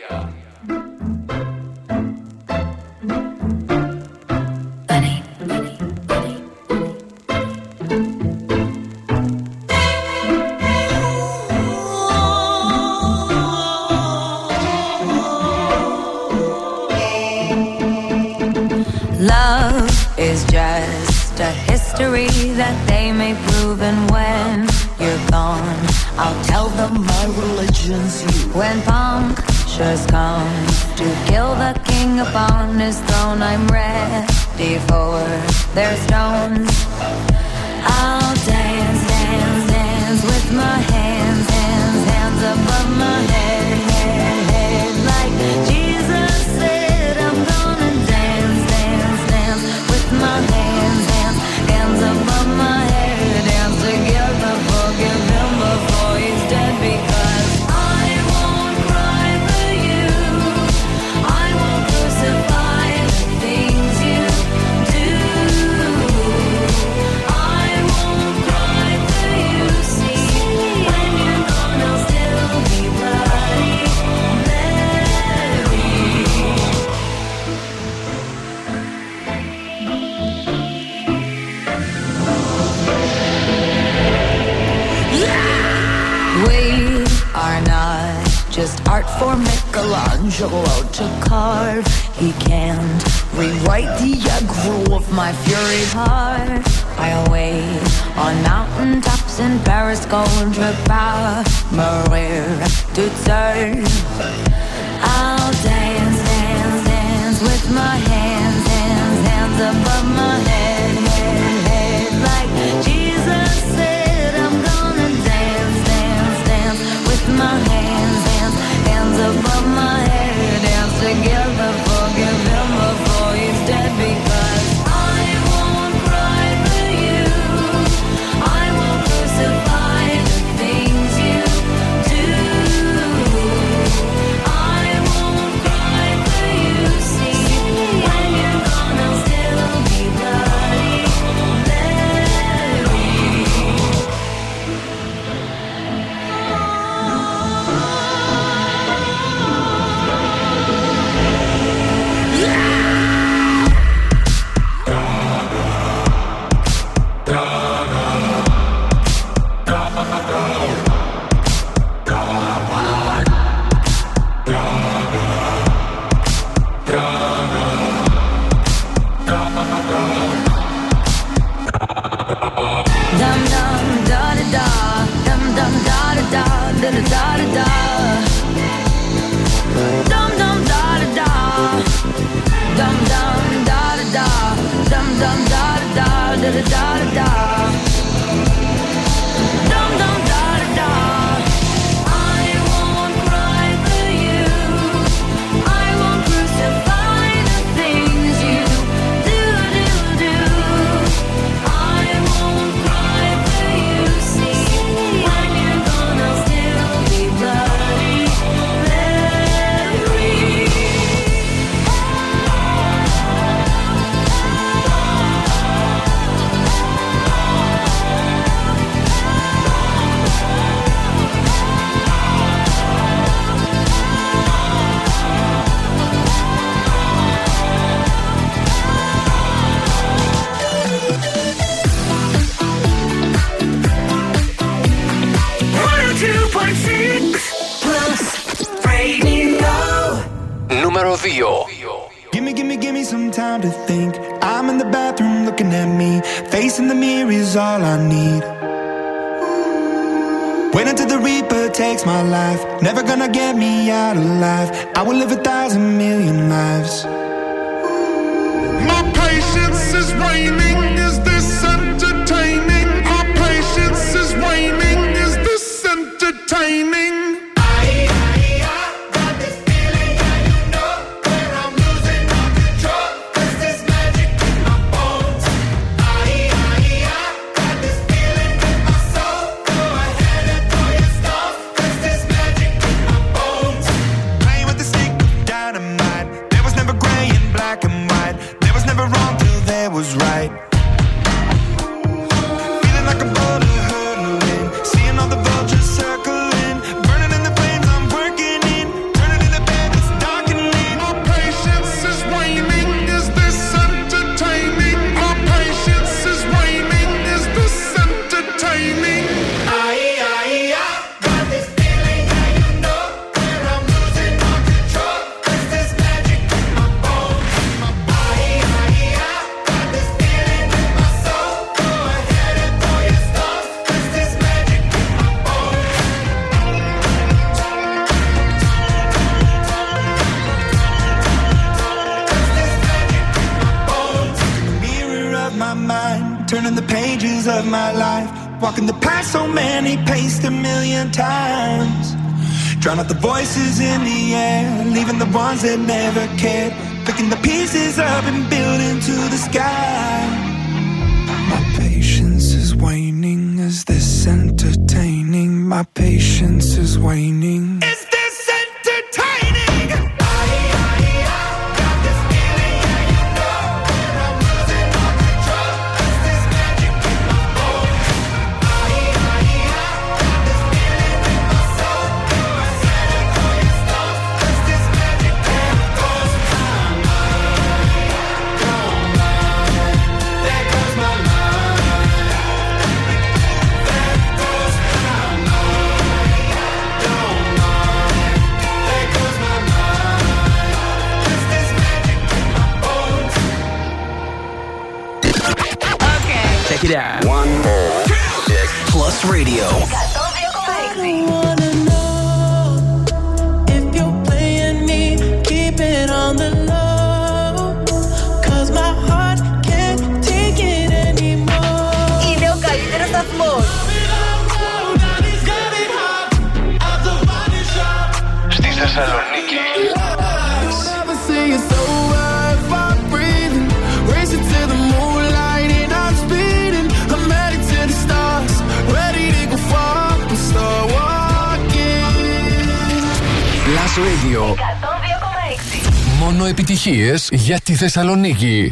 για 437.32 437.60
τη 437.64 437.74
Θεσσαλονίκη. 437.74 438.72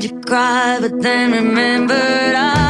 you 0.00 0.20
cry, 0.20 0.78
but 0.80 1.02
then 1.02 1.32
remembered 1.32 2.34
I 2.34 2.61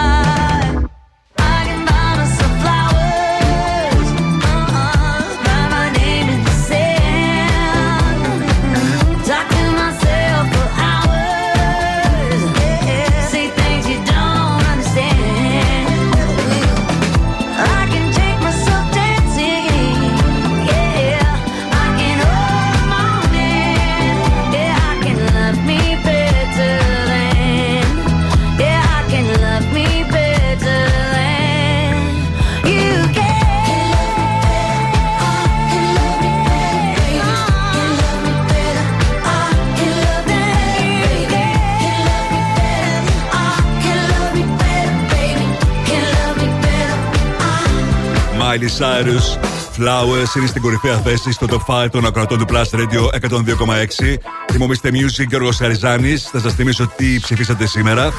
Miley 48.62 48.70
Cyrus. 48.78 49.38
Flowers 49.76 50.36
είναι 50.36 50.46
στην 50.46 50.62
κορυφαία 50.62 50.96
θέση 50.96 51.32
στο 51.32 51.46
top 51.50 51.84
5 51.84 51.88
των 51.90 52.06
ακροατών 52.06 52.38
του 52.38 52.44
Plus 52.48 52.78
Radio 52.78 53.28
102,6. 53.28 54.16
Θυμόμαστε 54.52 54.90
Music 54.92 55.26
και 55.28 55.36
Όργο 55.36 55.50
Αριζάνη. 55.62 56.16
Θα 56.16 56.40
σα 56.40 56.50
θυμίσω 56.50 56.92
τι 56.96 57.18
ψηφίσατε 57.20 57.66
σήμερα. 57.66 58.10
5 58.10 58.12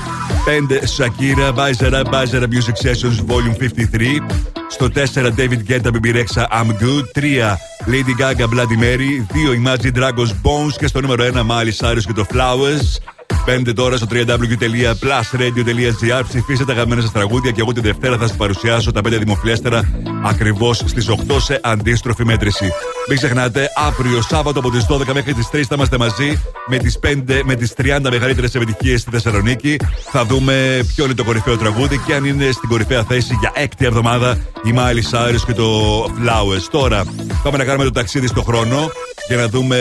Shakira, 0.97 1.53
Bizarra, 1.55 2.03
Bizarra 2.03 2.47
Music 2.47 2.87
Sessions 2.87 3.25
Volume 3.27 3.57
53. 3.57 4.21
Στο 4.67 4.89
4 4.89 5.29
David 5.37 5.61
Guetta, 5.67 5.91
BB 5.91 6.15
Rexha, 6.15 6.47
I'm 6.51 6.67
Good. 6.67 7.05
3 7.13 7.57
Lady 7.85 8.13
Gaga, 8.21 8.47
Bloody 8.47 8.77
Mary. 8.77 9.25
2 9.33 9.53
Imagine 9.61 9.93
Dragons 9.99 10.33
Bones. 10.43 10.75
Και 10.77 10.87
στο 10.87 11.01
νούμερο 11.01 11.23
1 11.23 11.37
Miley 11.37 11.73
Cyrus 11.79 12.03
και 12.05 12.13
το 12.13 12.25
Flowers. 12.33 13.12
Μπαίνετε 13.45 13.73
τώρα 13.73 13.97
στο 13.97 14.07
www.plusradio.gr. 14.11 16.23
Ψηφίστε 16.27 16.65
τα 16.65 16.71
αγαπημένα 16.71 17.01
σας 17.01 17.11
τραγούδια 17.11 17.51
και 17.51 17.61
εγώ 17.61 17.73
τη 17.73 17.81
Δευτέρα 17.81 18.17
θα 18.17 18.27
σας 18.27 18.37
παρουσιάσω 18.37 18.91
τα 18.91 18.99
5 18.99 19.03
δημοφιλέστερα 19.19 19.89
ακριβώς 20.23 20.83
στις 20.85 21.09
8 21.09 21.13
σε 21.37 21.59
αντίστροφη 21.63 22.25
μέτρηση. 22.25 22.71
Μην 23.07 23.17
ξεχνάτε, 23.17 23.69
αύριο 23.75 24.21
Σάββατο 24.21 24.59
από 24.59 24.69
τις 24.69 24.85
12 24.89 25.13
μέχρι 25.13 25.33
τις 25.33 25.49
3 25.51 25.67
θα 25.67 25.75
είμαστε 25.75 25.97
μαζί 25.97 26.41
με 26.67 26.77
τις 26.77 26.99
5 26.99 27.41
με 27.43 27.55
τις 27.55 27.73
30 27.77 28.09
μεγαλύτερες 28.09 28.55
επιτυχίες 28.55 29.01
στη 29.01 29.11
Θεσσαλονίκη. 29.11 29.77
Θα 30.11 30.25
δούμε 30.25 30.85
ποιο 30.95 31.05
είναι 31.05 31.13
το 31.13 31.23
κορυφαίο 31.23 31.57
τραγούδι 31.57 31.97
και 31.97 32.13
αν 32.13 32.25
είναι 32.25 32.51
στην 32.51 32.69
κορυφαία 32.69 33.03
θέση 33.03 33.37
για 33.39 33.51
έκτη 33.55 33.85
εβδομάδα 33.85 34.37
η 34.63 34.73
Miley 34.75 35.03
Cyrus 35.11 35.41
και 35.45 35.53
το 35.53 36.03
Flowers. 36.03 36.67
Τώρα 36.71 37.03
πάμε 37.43 37.57
να 37.57 37.63
κάνουμε 37.63 37.83
το 37.83 37.91
ταξίδι 37.91 38.27
στο 38.27 38.41
χρόνο 38.41 38.91
για 39.27 39.37
να 39.37 39.47
δούμε 39.47 39.77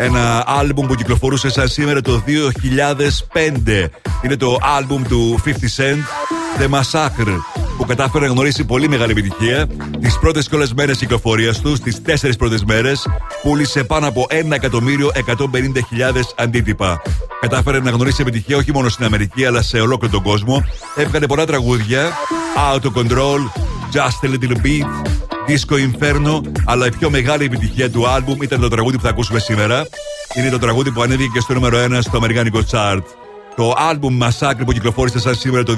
ένα 0.00 0.44
άλμπουμ 0.46 0.86
που 0.86 0.94
κυκλοφορούσε 0.94 1.50
σαν 1.50 1.68
σήμερα 1.68 2.00
το 2.00 2.22
2005. 2.26 3.86
Είναι 4.22 4.36
το 4.36 4.58
άλμπουμ 4.76 5.02
του 5.02 5.40
50 5.44 5.48
Cent, 5.48 6.02
The 6.60 6.68
Massacre, 6.68 7.36
που 7.76 7.84
κατάφερε 7.84 8.26
να 8.26 8.32
γνωρίσει 8.32 8.64
πολύ 8.64 8.88
μεγάλη 8.88 9.10
επιτυχία. 9.10 9.66
Τις 10.00 10.18
πρώτες 10.18 10.48
κιόλας 10.48 10.74
μέρες 10.74 10.98
κυκλοφορίας 10.98 11.60
του, 11.60 11.76
στις 11.76 12.02
τέσσερις 12.02 12.36
πρώτες 12.36 12.64
μέρες, 12.64 13.08
πούλησε 13.42 13.84
πάνω 13.84 14.08
από 14.08 14.26
1.150.000 14.30 16.34
αντίτυπα. 16.36 17.02
Κατάφερε 17.40 17.80
να 17.80 17.90
γνωρίσει 17.90 18.22
επιτυχία 18.22 18.56
όχι 18.56 18.72
μόνο 18.72 18.88
στην 18.88 19.04
Αμερική, 19.04 19.44
αλλά 19.44 19.62
σε 19.62 19.80
ολόκληρο 19.80 20.12
τον 20.12 20.22
κόσμο. 20.22 20.64
Έβγαλε 20.96 21.26
πολλά 21.26 21.46
τραγούδια, 21.46 22.12
Out 22.72 22.80
of 22.80 22.92
Control, 23.02 23.38
Just 23.92 24.20
a 24.28 24.30
Little 24.32 24.56
Bit, 24.64 24.86
Disco 25.48 25.76
Inferno, 25.76 26.40
αλλά 26.64 26.86
η 26.86 26.90
πιο 26.98 27.10
μεγάλη 27.10 27.44
επιτυχία 27.44 27.90
του 27.90 28.08
άλμπουμ 28.08 28.42
ήταν 28.42 28.60
το 28.60 28.68
τραγούδι 28.68 28.96
που 28.96 29.02
θα 29.02 29.08
ακούσουμε 29.08 29.38
σήμερα. 29.38 29.86
Είναι 30.34 30.50
το 30.50 30.58
τραγούδι 30.58 30.90
που 30.90 31.02
ανέβηκε 31.02 31.30
και 31.32 31.40
στο 31.40 31.54
νούμερο 31.54 31.78
1 31.84 31.98
στο 32.00 32.16
Αμερικάνικο 32.16 32.60
chart. 32.70 33.02
Το 33.56 33.74
άλμπουμ 33.76 34.18
Massacre 34.22 34.62
που 34.64 34.72
κυκλοφόρησε 34.72 35.18
σαν 35.18 35.34
σήμερα 35.34 35.62
το 35.62 35.74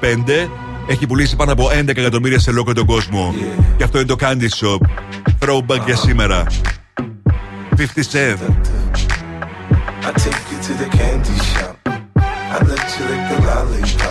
2005 0.00 0.48
έχει 0.86 1.06
πουλήσει 1.06 1.36
πάνω 1.36 1.52
από 1.52 1.70
11 1.70 1.88
εκατομμύρια 1.88 2.38
σε 2.38 2.50
ολόκληρο 2.50 2.78
τον 2.78 2.86
κόσμο. 2.86 3.34
Και 3.76 3.84
αυτό 3.84 3.98
είναι 3.98 4.06
το 4.06 4.16
Candy 4.20 4.48
Shop. 4.60 4.78
Throwback 5.40 5.84
για 5.84 5.96
σήμερα. 5.96 6.46
50 7.76 8.02
Cent. 8.12 8.38
I 10.08 10.12
take 10.12 10.50
you 10.50 10.58
to 10.66 10.72
the 10.82 10.88
candy 10.98 11.36
shop. 11.50 11.76
I 12.54 12.58
let 12.70 12.84
you 12.94 13.04
lick 13.10 13.22
the 13.30 13.38
lollipop. 13.46 14.05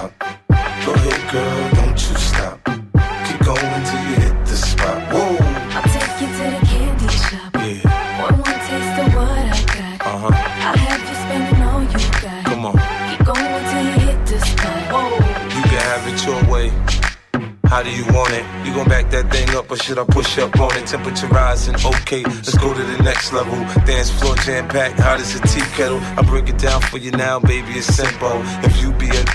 How 17.75 17.83
do 17.83 17.91
you 17.91 18.05
want 18.13 18.31
it? 18.31 18.45
You 18.65 18.73
gon' 18.73 18.87
back 18.87 19.11
that 19.11 19.29
thing 19.29 19.53
up 19.53 19.69
or 19.69 19.75
should 19.75 19.99
I 19.99 20.05
push 20.05 20.37
up 20.37 20.57
on 20.61 20.77
it? 20.77 20.87
Temperature 20.87 21.27
rising, 21.27 21.75
okay, 21.75 22.23
let's 22.23 22.57
go 22.57 22.73
to 22.73 22.81
the 22.81 23.03
next 23.03 23.33
level. 23.33 23.53
Dance 23.83 24.09
floor 24.11 24.33
jam 24.37 24.69
packed, 24.69 24.97
hot 24.97 25.19
as 25.19 25.35
a 25.35 25.41
tea 25.41 25.59
kettle. 25.75 25.99
I 25.99 26.21
break 26.21 26.47
it 26.47 26.57
down 26.57 26.79
for 26.79 26.99
you 26.99 27.11
now, 27.11 27.37
baby, 27.37 27.73
it's 27.73 27.87
simple. 27.87 28.41
If 28.63 28.81
you 28.81 28.93
be 28.93 29.09
a, 29.09 29.25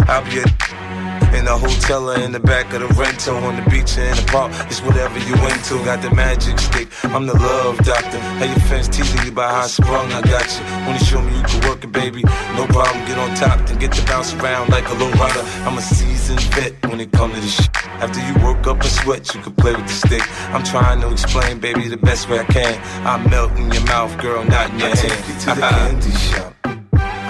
I'll 0.00 0.24
be 0.24 0.40
a. 0.40 1.05
In 1.46 1.52
the 1.52 1.58
hotel 1.58 2.10
or 2.10 2.18
in 2.18 2.32
the 2.32 2.40
back 2.40 2.74
of 2.74 2.80
the 2.80 2.88
rental, 2.98 3.36
on 3.36 3.54
the 3.54 3.62
beach 3.70 3.96
or 3.96 4.02
in 4.02 4.16
the 4.16 4.26
park, 4.26 4.50
it's 4.66 4.82
whatever 4.82 5.16
you 5.20 5.34
into. 5.46 5.78
Got 5.86 6.02
the 6.02 6.10
magic 6.10 6.58
stick, 6.58 6.88
I'm 7.14 7.24
the 7.28 7.34
love 7.38 7.78
doctor. 7.86 8.18
How 8.18 8.46
your 8.46 8.58
fans 8.66 8.88
teasing 8.88 9.22
you 9.22 9.30
about 9.30 9.54
how 9.54 9.62
I 9.62 9.66
sprung, 9.68 10.10
I 10.10 10.22
got 10.22 10.42
you. 10.42 10.64
Wanna 10.84 10.98
show 10.98 11.22
me 11.22 11.36
you 11.38 11.44
can 11.44 11.60
work 11.70 11.84
it, 11.84 11.92
baby? 11.92 12.24
No 12.58 12.66
problem, 12.66 12.98
get 13.06 13.16
on 13.16 13.32
top, 13.36 13.64
then 13.64 13.78
get 13.78 13.92
to 13.92 14.04
bounce 14.06 14.34
around 14.34 14.70
like 14.70 14.88
a 14.88 14.94
low 14.94 15.08
rider. 15.12 15.38
I'm 15.62 15.78
a 15.78 15.82
seasoned 15.82 16.42
vet 16.50 16.74
when 16.90 16.98
it 16.98 17.12
comes 17.12 17.36
to 17.36 17.40
this 17.40 17.54
shit. 17.54 17.76
After 18.02 18.18
you 18.26 18.34
work 18.44 18.66
up 18.66 18.80
a 18.82 18.88
sweat, 18.88 19.32
you 19.32 19.40
can 19.40 19.54
play 19.54 19.76
with 19.76 19.86
the 19.86 19.92
stick. 19.92 20.24
I'm 20.52 20.64
trying 20.64 21.00
to 21.02 21.12
explain, 21.12 21.60
baby, 21.60 21.86
the 21.86 21.96
best 21.96 22.28
way 22.28 22.40
I 22.40 22.44
can. 22.46 22.74
I 23.06 23.24
melt 23.30 23.52
in 23.52 23.70
your 23.70 23.84
mouth, 23.84 24.18
girl, 24.20 24.42
not 24.46 24.72
in 24.72 24.80
your 24.80 24.88
I 24.88 24.96
hand. 24.96 25.10
take 25.14 25.28
you 25.28 25.34
to 25.38 25.46
the 25.54 25.66
candy 25.70 26.10
shop. 26.10 26.54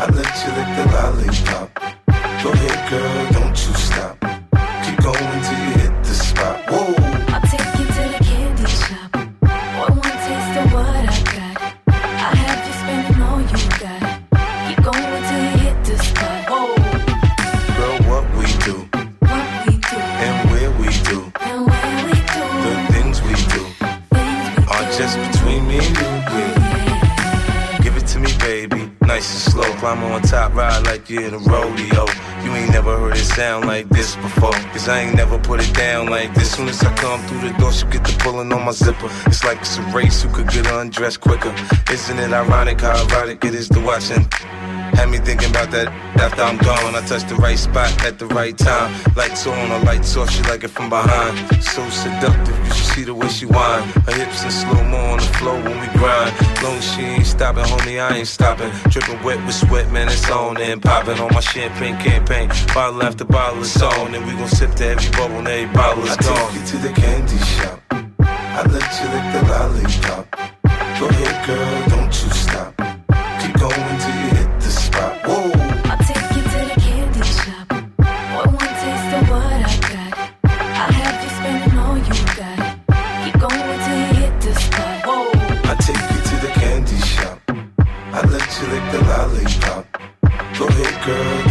I 0.01 0.07
let 0.09 0.33
you 0.41 0.51
lick 0.57 0.71
the 0.73 0.85
lollipop. 0.95 2.06
Go 2.47 2.53
ahead, 2.53 2.91
girl, 2.91 3.33
don't 3.33 3.59
you 3.67 3.75
stop. 3.75 4.21
Keep 4.85 5.03
going 5.03 5.43
till 5.43 5.59
you 5.65 5.73
hit 5.83 6.05
the 6.05 6.15
spot. 6.15 6.61
Whoa, 6.71 7.16
Nice 29.17 29.47
and 29.47 29.55
slow. 29.55 29.73
Climb 29.79 30.03
on 30.05 30.21
top, 30.21 30.55
ride 30.55 30.85
like 30.85 31.09
you're 31.09 31.23
in 31.23 31.33
a 31.33 31.39
rodeo. 31.39 32.05
You 32.45 32.55
ain't 32.55 32.71
never 32.71 32.99
heard 32.99 33.17
it 33.17 33.25
sound 33.25 33.65
like 33.65 33.89
this 33.89 34.15
before. 34.17 34.53
Cause 34.53 34.91
I 34.91 35.05
ain't 35.05 35.17
never 35.17 35.39
put 35.39 35.59
it 35.59 35.75
down 35.75 36.09
like 36.09 36.35
this. 36.35 36.55
Soon 36.55 36.69
as 36.69 36.85
I 36.85 36.95
come 36.97 37.23
through 37.23 37.49
the 37.49 37.57
door, 37.57 37.73
she 37.73 37.87
get 37.87 38.05
the 38.05 38.15
pulling 38.19 38.53
on 38.53 38.67
my 38.67 38.73
zipper. 38.73 39.09
It's 39.25 39.43
like 39.43 39.61
it's 39.61 39.79
a 39.79 39.83
race 39.85 40.21
who 40.23 40.29
could 40.29 40.49
get 40.49 40.67
undressed 40.67 41.23
quicker. 41.23 41.55
Isn't 41.91 42.19
it 42.19 42.31
ironic 42.31 42.83
how 42.83 43.03
erotic 43.07 43.43
it 43.47 43.55
is 43.55 43.71
to 43.71 43.81
watch 43.81 44.11
and 44.11 44.31
had 44.97 45.11
me 45.11 45.19
thinking 45.19 45.51
about 45.51 45.71
that 45.71 45.89
after 46.25 46.43
I'm 46.43 46.57
gone. 46.57 46.95
I 46.95 47.03
touched 47.07 47.29
the 47.29 47.37
right 47.37 47.59
spot 47.59 47.93
at 48.05 48.19
the 48.19 48.27
right 48.27 48.57
time. 48.57 48.89
Lights 49.15 49.47
on, 49.47 49.71
or 49.71 49.79
lights 49.85 50.17
off, 50.17 50.31
she 50.31 50.43
like 50.45 50.65
it 50.65 50.69
from 50.69 50.89
behind. 50.89 51.37
So 51.63 51.87
seductive, 51.91 52.57
you 52.67 52.73
should 52.73 52.91
see 52.95 53.05
the 53.05 53.15
way 53.15 53.29
she 53.29 53.47
whine. 53.47 53.83
Her 54.07 54.15
hips 54.15 54.43
in 54.45 54.51
slow 54.51 54.83
mo 54.85 54.99
on 55.13 55.19
the 55.19 55.31
floor 55.39 55.57
when 55.61 55.77
we 55.79 55.89
grind. 55.99 56.33
Long 56.63 56.81
she 56.81 57.03
ain't 57.03 57.27
stopping, 57.27 57.65
homie, 57.65 58.01
I 58.01 58.17
ain't 58.19 58.29
stopping. 58.29 58.71
Dripping 58.91 59.23
wet 59.23 59.39
with 59.45 59.55
sweat, 59.55 59.93
man, 59.93 60.09
it's 60.09 60.31
on 60.31 60.57
and 60.61 60.81
popping 60.83 61.19
on 61.21 61.33
my 61.35 61.41
champagne 61.41 61.97
campaign. 61.99 62.49
Bottle 62.75 63.03
after 63.03 63.25
bottle 63.25 63.63
is 63.63 63.83
on, 63.83 64.15
and 64.15 64.27
we 64.27 64.33
gon' 64.33 64.49
sip 64.49 64.75
to 64.77 64.87
every 64.87 65.11
bubble 65.13 65.39
and 65.39 65.49
every 65.49 65.73
bottle 65.75 66.05
is 66.05 66.17
I 66.17 66.23
take 66.23 66.55
you 66.55 66.67
to 66.73 66.77
the 66.79 66.93
candy 67.01 67.39
shop. 67.39 67.83
I 68.59 68.63
let 68.75 68.89
you 68.99 69.07
lick 69.13 69.27
the 69.35 69.43
lollipop. 69.53 70.25
Go 70.99 71.09
ahead, 71.09 71.47
girl, 71.47 71.89
don't 71.91 72.07
you 72.07 72.31
stop. 72.31 72.76
Take 85.87 86.11
you 86.11 86.21
to 86.31 86.37
the 86.45 86.53
candy 86.55 86.99
shop. 86.99 87.41
I 87.49 88.21
let 88.35 88.47
you 88.59 88.67
lick 88.73 88.85
the 88.91 89.01
lollipop. 89.07 89.87
Go 90.59 90.67
ahead, 90.67 90.97
girl, 91.07 91.46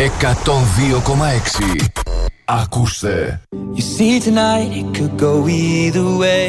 102,6. 0.00 1.88
Ακούστε. 2.44 3.40
You 3.76 3.82
see, 3.94 4.20
tonight 4.20 4.70
it 4.80 4.88
could 4.96 5.14
go 5.26 5.32
either 5.48 6.08
way. 6.22 6.46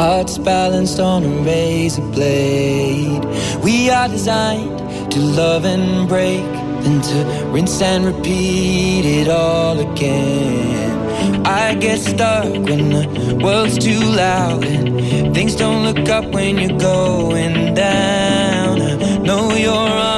Hearts 0.00 0.36
balanced 0.38 0.98
on 0.98 1.20
a 1.30 1.32
razor 1.48 2.06
blade. 2.14 3.24
We 3.66 3.76
are 3.90 4.08
designed 4.16 4.78
to 5.12 5.18
love 5.40 5.64
and 5.74 6.08
break, 6.12 6.48
then 6.82 6.98
to 7.08 7.18
rinse 7.54 7.80
and 7.90 8.02
repeat 8.10 9.04
it 9.18 9.28
all 9.42 9.76
again. 9.88 10.92
I 11.46 11.74
get 11.74 11.98
stuck 12.00 12.50
when 12.66 12.82
the 12.96 13.04
world's 13.44 13.78
too 13.78 14.04
loud 14.24 14.64
and 14.64 15.34
things 15.36 15.54
don't 15.62 15.82
look 15.88 16.08
up 16.08 16.26
when 16.36 16.52
you're 16.58 16.78
going 16.78 17.74
down. 17.74 18.74
I 18.82 19.18
know 19.28 19.44
your 19.68 19.86
arms 20.12 20.17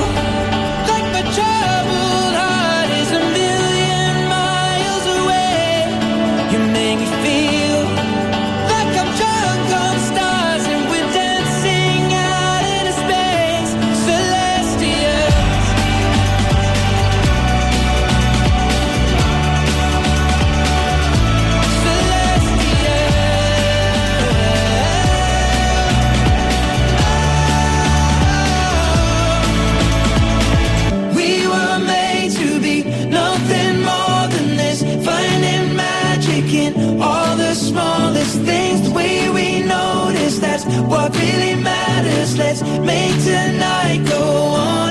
really 41.21 41.55
matters. 41.55 42.37
Let's 42.37 42.61
make 42.61 43.15
tonight 43.23 44.05
go 44.07 44.21
on 44.21 44.61
on 44.61 44.90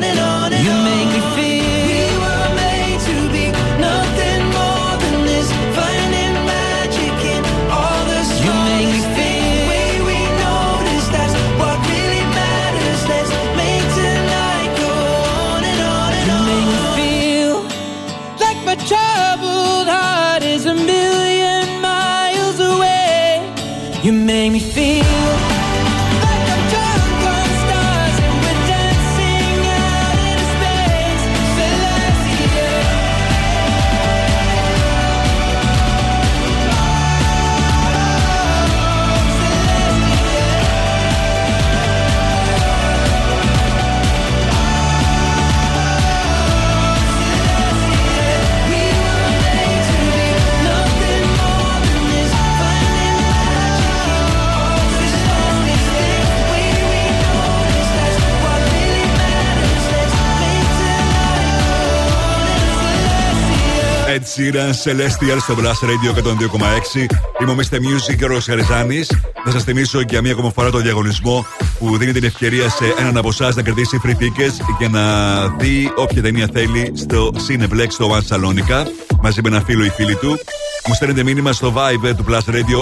Ed 64.51 64.57
Sheeran, 64.57 64.73
Celestial 64.85 65.39
στο 65.41 65.55
Blast 65.59 65.87
Radio 65.87 66.11
102,6. 66.15 67.07
Είμαι 67.43 67.51
ο 67.51 67.57
Mr. 67.59 67.75
Music 67.75 68.17
και 68.17 68.25
ο 68.25 68.27
Ρος 68.27 68.45
Χαριζάνης. 68.45 69.11
Θα 69.45 69.51
σας 69.51 69.65
θυμίσω 69.65 70.01
για 70.01 70.21
μία 70.21 70.33
ακόμα 70.33 70.51
φορά 70.51 70.71
το 70.71 70.79
διαγωνισμό 70.79 71.47
που 71.79 71.97
δίνει 71.97 72.13
την 72.13 72.25
ευκαιρία 72.25 72.69
σε 72.69 72.95
έναν 72.99 73.17
από 73.17 73.29
εσάς 73.29 73.55
να 73.57 73.63
κερδίσει 73.63 74.01
free 74.05 74.11
tickets 74.23 74.75
και 74.79 74.89
να 74.89 75.47
δει 75.49 75.93
όποια 75.97 76.23
ταινία 76.23 76.49
θέλει 76.53 76.93
στο 76.95 77.33
Cineplex 77.49 77.87
στο 77.89 78.11
One 78.17 78.35
Salonica 78.35 78.87
μαζί 79.23 79.41
με 79.43 79.49
ένα 79.49 79.61
φίλο 79.61 79.85
ή 79.85 79.91
φίλη 79.91 80.17
του. 80.17 80.39
Μου 80.87 80.95
στέλνετε 80.95 81.23
μήνυμα 81.23 81.53
στο 81.53 81.73
Viber 81.77 82.15
του 82.17 82.25
Plus 82.29 82.55
Radio 82.55 82.79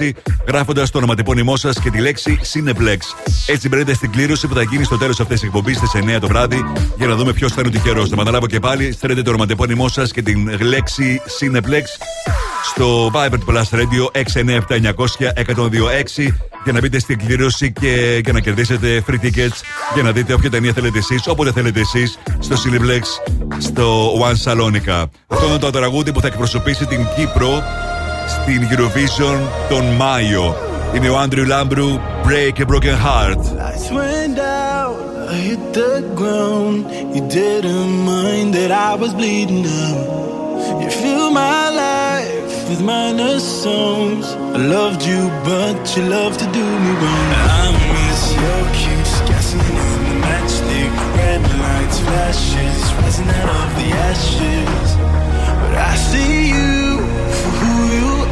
697-900-1026 0.00 0.10
γράφοντας 0.48 0.90
το 0.90 0.98
ονοματεπώνυμό 0.98 1.56
σας 1.56 1.80
και 1.80 1.90
τη 1.90 2.00
λέξη 2.00 2.40
Cineplex. 2.52 2.98
Έτσι 3.46 3.68
μπαίνετε 3.68 3.94
στην 3.94 4.10
κλήρωση 4.10 4.46
που 4.46 4.54
θα 4.54 4.62
γίνει 4.62 4.84
στο 4.84 4.98
τέλος 4.98 5.20
αυτής 5.20 5.40
της 5.40 5.48
εκπομπής 5.48 5.76
στις 5.76 5.90
9 5.94 6.18
το 6.20 6.26
βράδυ 6.26 6.64
για 6.98 7.06
να 7.06 7.14
δούμε 7.14 7.32
ποιος 7.32 7.52
θα 7.52 7.60
είναι 7.60 7.68
ο 7.68 7.72
τυχερό. 7.72 8.02
Να 8.02 8.08
επαναλάβω 8.12 8.46
και 8.46 8.60
πάλι, 8.60 8.92
στέλνετε 8.92 9.22
το 9.22 9.28
ονοματεπώνυμό 9.28 9.88
σας 9.88 10.12
και 10.12 10.22
την 10.22 10.60
λέξη 10.60 11.20
Cineplex 11.40 11.82
στο 12.64 13.10
Viber 13.14 13.38
του 13.38 13.46
Plus 13.48 13.64
Radio 13.70 14.10
697-900-1026 14.12 14.22
για 16.64 16.72
να 16.72 16.80
μπείτε 16.80 16.98
στην 16.98 17.18
κλήρωση 17.18 17.72
και 17.72 18.20
για 18.24 18.32
να 18.32 18.40
κερδίσετε 18.40 19.04
free 19.08 19.20
tickets 19.24 19.60
για 19.94 20.02
να 20.02 20.12
δείτε 20.12 20.32
όποια 20.32 20.50
ταινία 20.50 20.72
θέλετε 20.72 20.98
εσείς, 20.98 21.26
όποτε 21.26 21.52
θέλετε 21.52 21.80
εσείς, 21.80 22.18
στο 22.38 22.56
Cineplex, 22.56 23.02
στο 23.58 24.12
One 24.20 24.36
Salonica. 24.44 25.04
Αυτό 25.26 25.46
είναι 25.46 25.58
το 25.58 25.70
τραγούδι 25.70 26.12
που 26.12 26.20
θα 26.20 26.26
εκπροσωπήσει 26.26 26.86
την 26.86 27.06
Κύπρο 27.16 27.62
στην 28.27 28.67
Eurovision 28.71 29.37
τον 29.69 29.85
Μάιο. 29.85 30.55
Είναι 30.95 31.09
ο 31.09 31.17
Άντριου 31.17 31.45
Λάμπρου, 31.45 31.99
Break 32.25 32.61
a 32.61 32.65
Broken 32.65 32.97
Heart. 33.05 33.41
Lights 33.61 33.87
went 33.97 34.35
down, 34.35 34.93
I 35.33 35.35
hit 35.47 35.63
the 35.79 35.91
ground. 36.19 36.77
You 37.15 37.23
didn't 37.39 37.93
mind 38.11 38.49
that 38.57 38.71
I 38.89 38.91
was 39.01 39.11
bleeding 39.19 39.65
out. 39.83 40.21
You 40.81 40.89
fill 41.01 41.27
my 41.43 41.63
life 41.85 42.69
with 42.69 42.81
minor 42.93 43.35
songs. 43.63 44.25
I 44.57 44.59
loved 44.75 45.01
you, 45.09 45.21
but 45.49 45.79
you 45.93 46.03
love 46.17 46.33
to 46.43 46.47
do 46.59 46.65
me 46.85 46.91
wrong. 47.01 47.27
I 47.61 47.65
miss 47.95 48.23
your 48.43 48.61
kiss, 48.81 49.11
gasoline 49.29 49.77
in 49.95 50.01
the 50.09 50.17
matchstick, 50.25 50.93
red 51.19 51.43
lights, 51.63 51.97
flashes, 52.05 52.81
rising 52.99 53.29
out 53.39 53.49
of 53.61 53.69
the 53.79 53.87
ashes. 54.09 54.89
But 55.61 55.73
I 55.91 55.93
see 56.09 56.49
you 56.53 56.69
for 56.71 56.74
who 56.74 56.74
you 56.74 56.74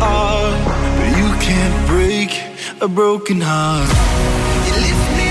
are, 0.05 0.53
but 0.99 1.11
you 1.21 1.29
can't 1.47 1.77
break 1.87 2.31
a 2.81 2.89
broken 2.89 3.41
heart. 3.41 5.24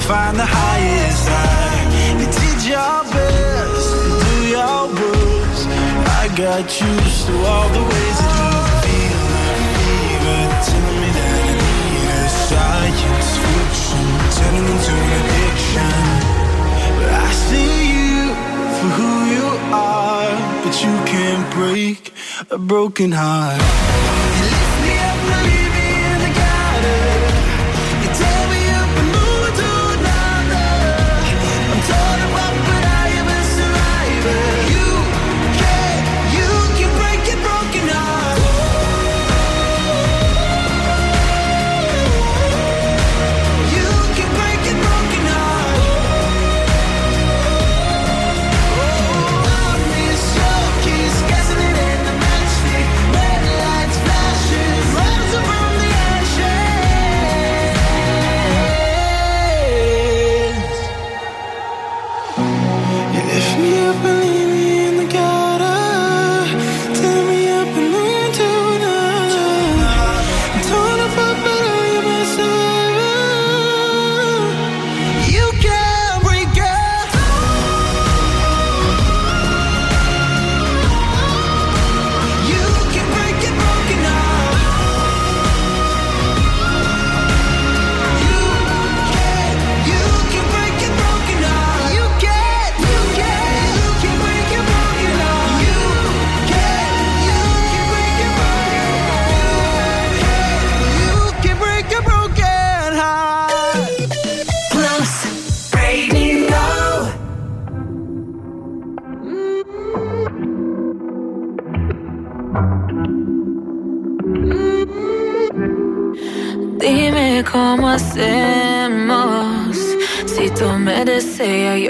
will 0.00 0.08
find 0.08 0.36
the 0.38 0.44
highest 0.46 1.28
high. 1.28 1.84
You 2.20 2.26
did 2.26 2.60
your 2.72 2.96
best, 3.12 3.86
you 4.04 4.12
do 4.24 4.36
your 4.56 4.80
worst. 4.98 5.66
I 6.20 6.24
got 6.36 6.64
used 6.80 7.26
to 7.26 7.34
all 7.50 7.68
the 7.68 7.84
ways 7.90 8.16
that 8.20 8.34
you 8.40 8.52
feel 8.82 9.22
fever, 10.06 10.42
telling 10.66 10.98
me 11.02 11.10
that 11.16 11.32
I 11.38 11.52
need 11.60 12.08
a 12.16 12.28
science 12.48 13.30
fiction, 13.44 14.06
turning 14.36 14.66
into 14.74 14.92
an 15.04 15.10
addiction. 15.20 15.94
But 16.96 17.10
I 17.10 17.30
see 17.46 17.74
you 17.94 18.20
for 18.76 18.90
who 18.98 19.12
you 19.34 19.46
are, 19.72 20.32
but 20.62 20.74
you 20.84 20.94
can't 21.12 21.46
break 21.54 22.12
a 22.50 22.58
broken 22.58 23.12
heart. 23.12 23.89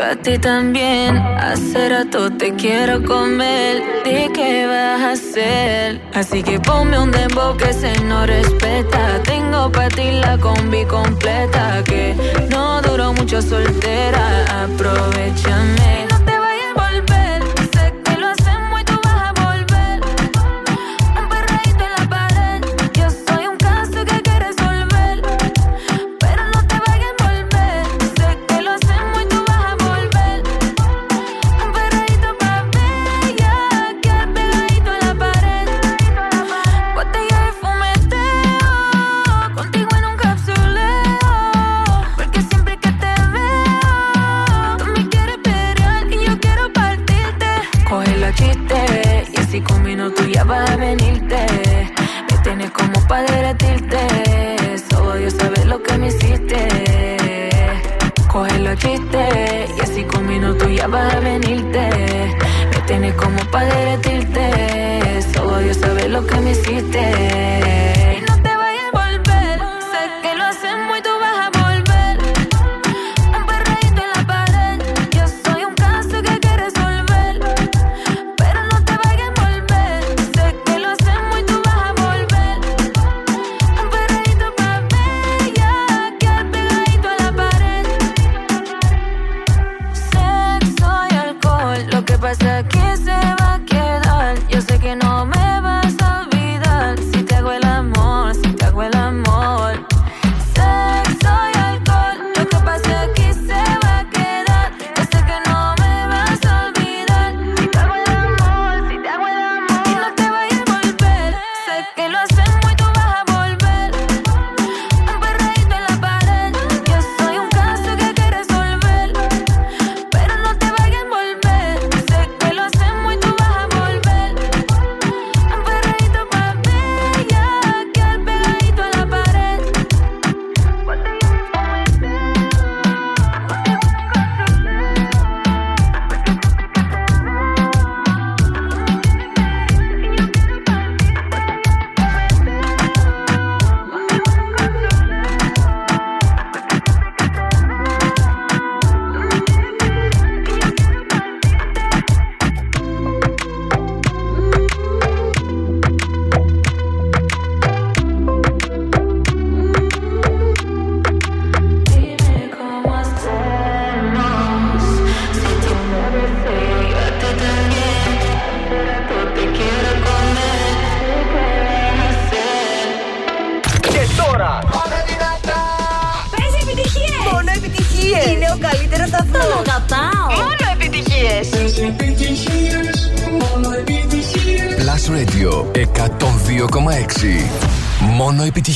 yo 0.00 0.06
a 0.06 0.16
ti 0.16 0.38
también. 0.38 1.16
Hace 1.16 1.88
rato 1.88 2.30
te 2.30 2.54
quiero 2.54 3.02
comer, 3.02 3.82
¿de 4.04 4.30
qué 4.34 4.66
vas 4.66 5.00
a 5.02 5.12
hacer? 5.12 6.00
Así 6.14 6.42
que 6.42 6.58
ponme 6.60 6.98
un 6.98 7.10
dembow 7.10 7.56
que 7.56 7.72
se 7.72 7.92
no 8.04 8.26
respeta. 8.26 9.22
Tengo 9.24 9.70
para 9.70 9.88
ti 9.88 10.10
la 10.12 10.38
combi 10.38 10.84
completa, 10.84 11.82
que 11.84 12.14
no 12.50 12.80
duró 12.82 13.12
mucho 13.12 13.42
soltera. 13.42 14.64
Aprovechame 14.64 16.09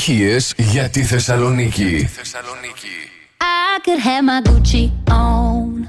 επιτυχίες 0.07 0.55
για 0.57 0.89
τη 0.89 1.03
Θεσσαλονίκη. 1.03 2.09
I 3.41 3.79
could 3.85 4.01
have 4.09 4.25
my 4.29 4.41
Gucci 4.47 4.85
on. 5.11 5.89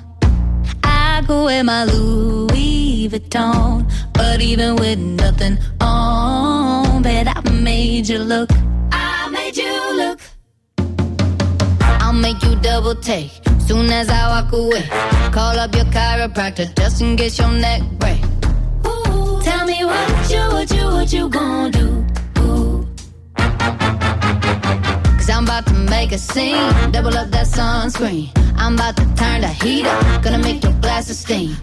I 0.83 1.21
go 1.27 1.37
wear 1.47 1.63
my 1.71 1.83
Louis 1.91 3.09
Vuitton. 3.11 3.85
But 4.17 4.37
even 4.51 4.71
with 4.81 4.99
nothing 5.23 5.55
on, 5.81 7.01
bet 7.05 7.27
I 7.35 7.39
made 7.67 8.07
you 8.11 8.19
look. 8.31 8.49
I 8.91 9.29
made 9.35 9.57
you 9.63 9.75
look. 10.01 10.19
I'll 12.03 12.19
make 12.25 12.39
you 12.45 12.53
double 12.67 12.97
take 13.11 13.33
soon 13.67 13.87
as 13.99 14.07
I 14.19 14.21
walk 14.33 14.51
away. 14.61 14.85
Call 15.37 15.55
up 15.63 15.71
your 15.77 15.89
chiropractor 15.95 16.67
just 16.79 17.01
in 17.03 17.11
case 17.19 17.37
your 17.41 17.53
neck 17.65 17.81
breaks. 18.01 18.24
I'm 28.57 28.73
about 28.73 28.97
to 28.97 29.05
turn 29.15 29.41
the 29.41 29.47
heat 29.47 29.85
up, 29.85 30.21
gonna 30.21 30.37
make 30.37 30.63
your 30.63 30.73
glasses 30.81 31.19
steam. 31.19 31.55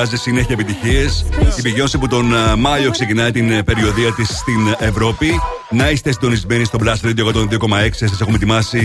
βγάζει 0.00 0.16
συνέχεια 0.16 0.56
επιτυχίες. 0.58 1.26
Η 1.58 1.60
Μπιγιόνση 1.62 1.98
που 1.98 2.08
τον 2.08 2.34
ε, 2.34 2.54
Μάιο 2.56 2.90
ξεκινάει 2.90 3.30
την 3.30 3.50
ε, 3.50 3.62
περιοδία 3.62 4.12
της 4.12 4.28
στην 4.28 4.76
Ευρώπη. 4.78 5.40
Να 5.70 5.90
είστε 5.90 6.12
συντονισμένοι 6.12 6.64
στο 6.64 6.78
Blast 6.82 7.06
Radio 7.06 7.24
102,6. 7.34 7.88
Σας 7.90 8.20
έχουμε 8.20 8.36
ετοιμάσει 8.36 8.80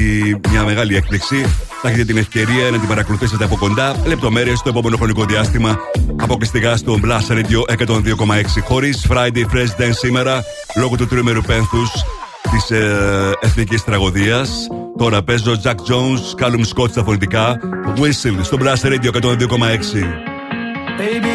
μια 0.50 0.64
μεγάλη 0.64 0.96
έκπληξη. 0.96 1.46
Θα 1.82 1.90
έχετε 1.90 2.04
την 2.04 2.18
ευκαιρία 2.18 2.70
να 2.72 2.78
την 2.78 2.88
παρακολουθήσετε 2.88 3.44
από 3.44 3.58
κοντά. 3.58 3.96
Λεπτομέρειες 4.06 4.60
στο 4.60 4.70
επόμενο 4.70 4.98
χρονικό 4.98 5.26
διάστημα. 5.26 5.78
Αποκλειστικά 6.22 6.78
στο 6.78 7.00
Blast 7.04 7.32
Radio 7.32 7.86
102,6. 7.86 8.62
Χωρίς 8.64 9.08
Friday 9.10 9.44
Fresh 9.54 9.82
Dance 9.82 9.92
σήμερα, 9.92 10.44
λόγω 10.76 10.96
του 10.96 11.08
τρίμερου 11.08 11.42
πένθους 11.42 11.90
της 12.52 12.72
ε, 12.72 13.32
εθνικής 13.40 13.84
τραγωδίας. 13.84 14.50
Τώρα 14.98 15.24
παίζω 15.24 15.62
Jack 15.64 15.70
Jones, 15.70 16.44
Callum 16.44 16.64
Scott 16.76 16.90
στα 16.90 17.04
φωνητικά. 17.04 17.60
Whistle 17.96 18.40
στο 18.42 18.58
Blast 18.62 18.88
Radio 18.88 19.22
102,6. 19.22 20.35
Baby 20.98 21.35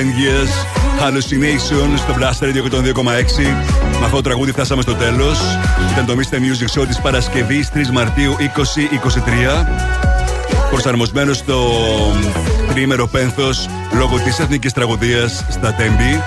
And 0.00 0.12
Years, 0.20 0.52
Hallucination 1.00 1.88
στο 1.96 2.14
Blast 2.18 2.44
Radio 2.44 2.62
102,6. 2.62 3.42
Με 3.98 4.04
αυτό 4.04 4.16
το 4.16 4.20
τραγούδι 4.22 4.52
φτάσαμε 4.52 4.82
στο 4.82 4.94
τέλος. 4.94 5.38
Ήταν 5.92 6.06
το 6.06 6.14
Mr. 6.16 6.34
Music 6.34 6.80
Show 6.80 6.86
της 6.86 7.00
Παρασκευή 7.00 7.68
3 7.74 7.90
Μαρτίου 7.92 8.36
2023. 8.38 9.66
Προσαρμοσμένο 10.70 11.32
στο 11.32 11.70
τριήμερο 12.68 13.06
πένθος 13.06 13.68
λόγω 13.92 14.18
της 14.18 14.38
εθνικής 14.38 14.72
τραγωδίας 14.72 15.44
στα 15.50 15.74
Τέμπη. 15.74 16.22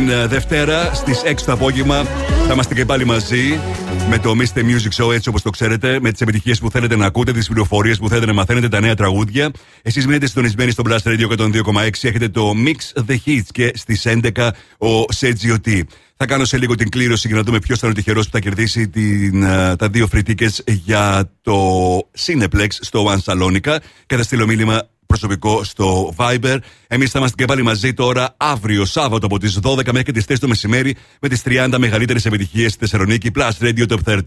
Την 0.00 0.08
ε, 0.08 0.26
Δευτέρα 0.26 0.94
στις 0.94 1.22
6 1.24 1.34
το 1.46 1.52
απόγευμα 1.52 2.04
θα 2.46 2.52
είμαστε 2.52 2.74
και 2.74 2.84
πάλι 2.84 3.04
μαζί 3.04 3.60
με 4.08 4.18
το 4.18 4.34
Mr. 4.38 4.58
Music 4.58 5.04
Show 5.04 5.12
έτσι 5.12 5.28
όπως 5.28 5.42
το 5.42 5.50
ξέρετε. 5.50 6.00
Με 6.00 6.10
τις 6.12 6.20
επιτυχίες 6.20 6.58
που 6.58 6.70
θέλετε 6.70 6.96
να 6.96 7.06
ακούτε, 7.06 7.32
τις 7.32 7.46
πληροφορίες 7.46 7.98
που 7.98 8.08
θέλετε 8.08 8.26
να 8.26 8.32
μαθαίνετε, 8.32 8.68
τα 8.68 8.80
νέα 8.80 8.94
τραγούδια. 8.94 9.50
Εσείς 9.82 10.06
μείνετε 10.06 10.26
συντονισμένοι 10.26 10.70
στο 10.70 10.82
Blast 10.86 11.02
Radio 11.02 11.36
102,6. 11.36 11.88
Έχετε 12.00 12.28
το 12.28 12.52
Mix 12.66 13.02
the 13.08 13.16
Hits 13.26 13.46
και 13.52 13.72
στις 13.74 14.06
11 14.06 14.48
ο 14.78 15.04
Sergio 15.20 15.56
T. 15.66 15.82
Θα 16.16 16.26
κάνω 16.26 16.44
σε 16.44 16.58
λίγο 16.58 16.74
την 16.74 16.88
κλήρωση 16.88 17.28
για 17.28 17.36
να 17.36 17.42
δούμε 17.42 17.58
ποιος 17.58 17.78
θα 17.78 17.86
είναι 17.86 17.96
ο 17.98 18.02
τυχερός 18.02 18.24
που 18.24 18.32
θα 18.32 18.38
κερδίσει 18.38 18.88
την, 18.88 19.42
ε, 19.42 19.76
τα 19.76 19.88
δύο 19.88 20.08
free 20.12 20.22
tickets 20.28 20.58
για 20.84 21.30
το 21.42 21.96
Cineplex 22.26 22.66
στο 22.68 23.06
One 23.08 23.32
Salonica 23.32 23.76
και 24.06 24.16
θα 24.16 24.22
στείλω 24.22 24.46
μήνυμα 24.46 24.82
προσωπικό 25.20 25.64
στο 25.64 26.14
Viber. 26.16 26.56
Εμείς 26.86 27.10
θα 27.10 27.18
είμαστε 27.18 27.36
και 27.36 27.44
πάλι 27.44 27.62
μαζί 27.62 27.94
τώρα 27.94 28.34
αύριο 28.36 28.84
Σάββατο 28.84 29.26
από 29.26 29.38
τις 29.38 29.58
12 29.62 29.92
μέχρι 29.92 30.12
τις 30.12 30.24
4 30.28 30.34
το 30.40 30.48
μεσημέρι 30.48 30.96
με 31.20 31.28
τις 31.28 31.42
30 31.44 31.74
μεγαλύτερες 31.78 32.26
επιτυχίες 32.26 32.72
στη 32.72 32.80
Θεσσαλονίκη 32.80 33.30
Plus 33.34 33.50
Radio 33.60 33.86
Top 33.86 33.98
30. 34.04 34.18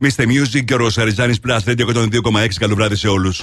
Mr. 0.00 0.24
Music 0.24 0.64
και 0.64 0.74
ο 0.74 0.76
Ροσαριζάνη 0.76 1.34
Plus 1.46 1.58
Radio 1.64 1.84
102,6. 1.94 2.48
Καλό 2.58 2.74
βράδυ 2.74 2.94
σε 2.94 3.08
όλους. 3.08 3.38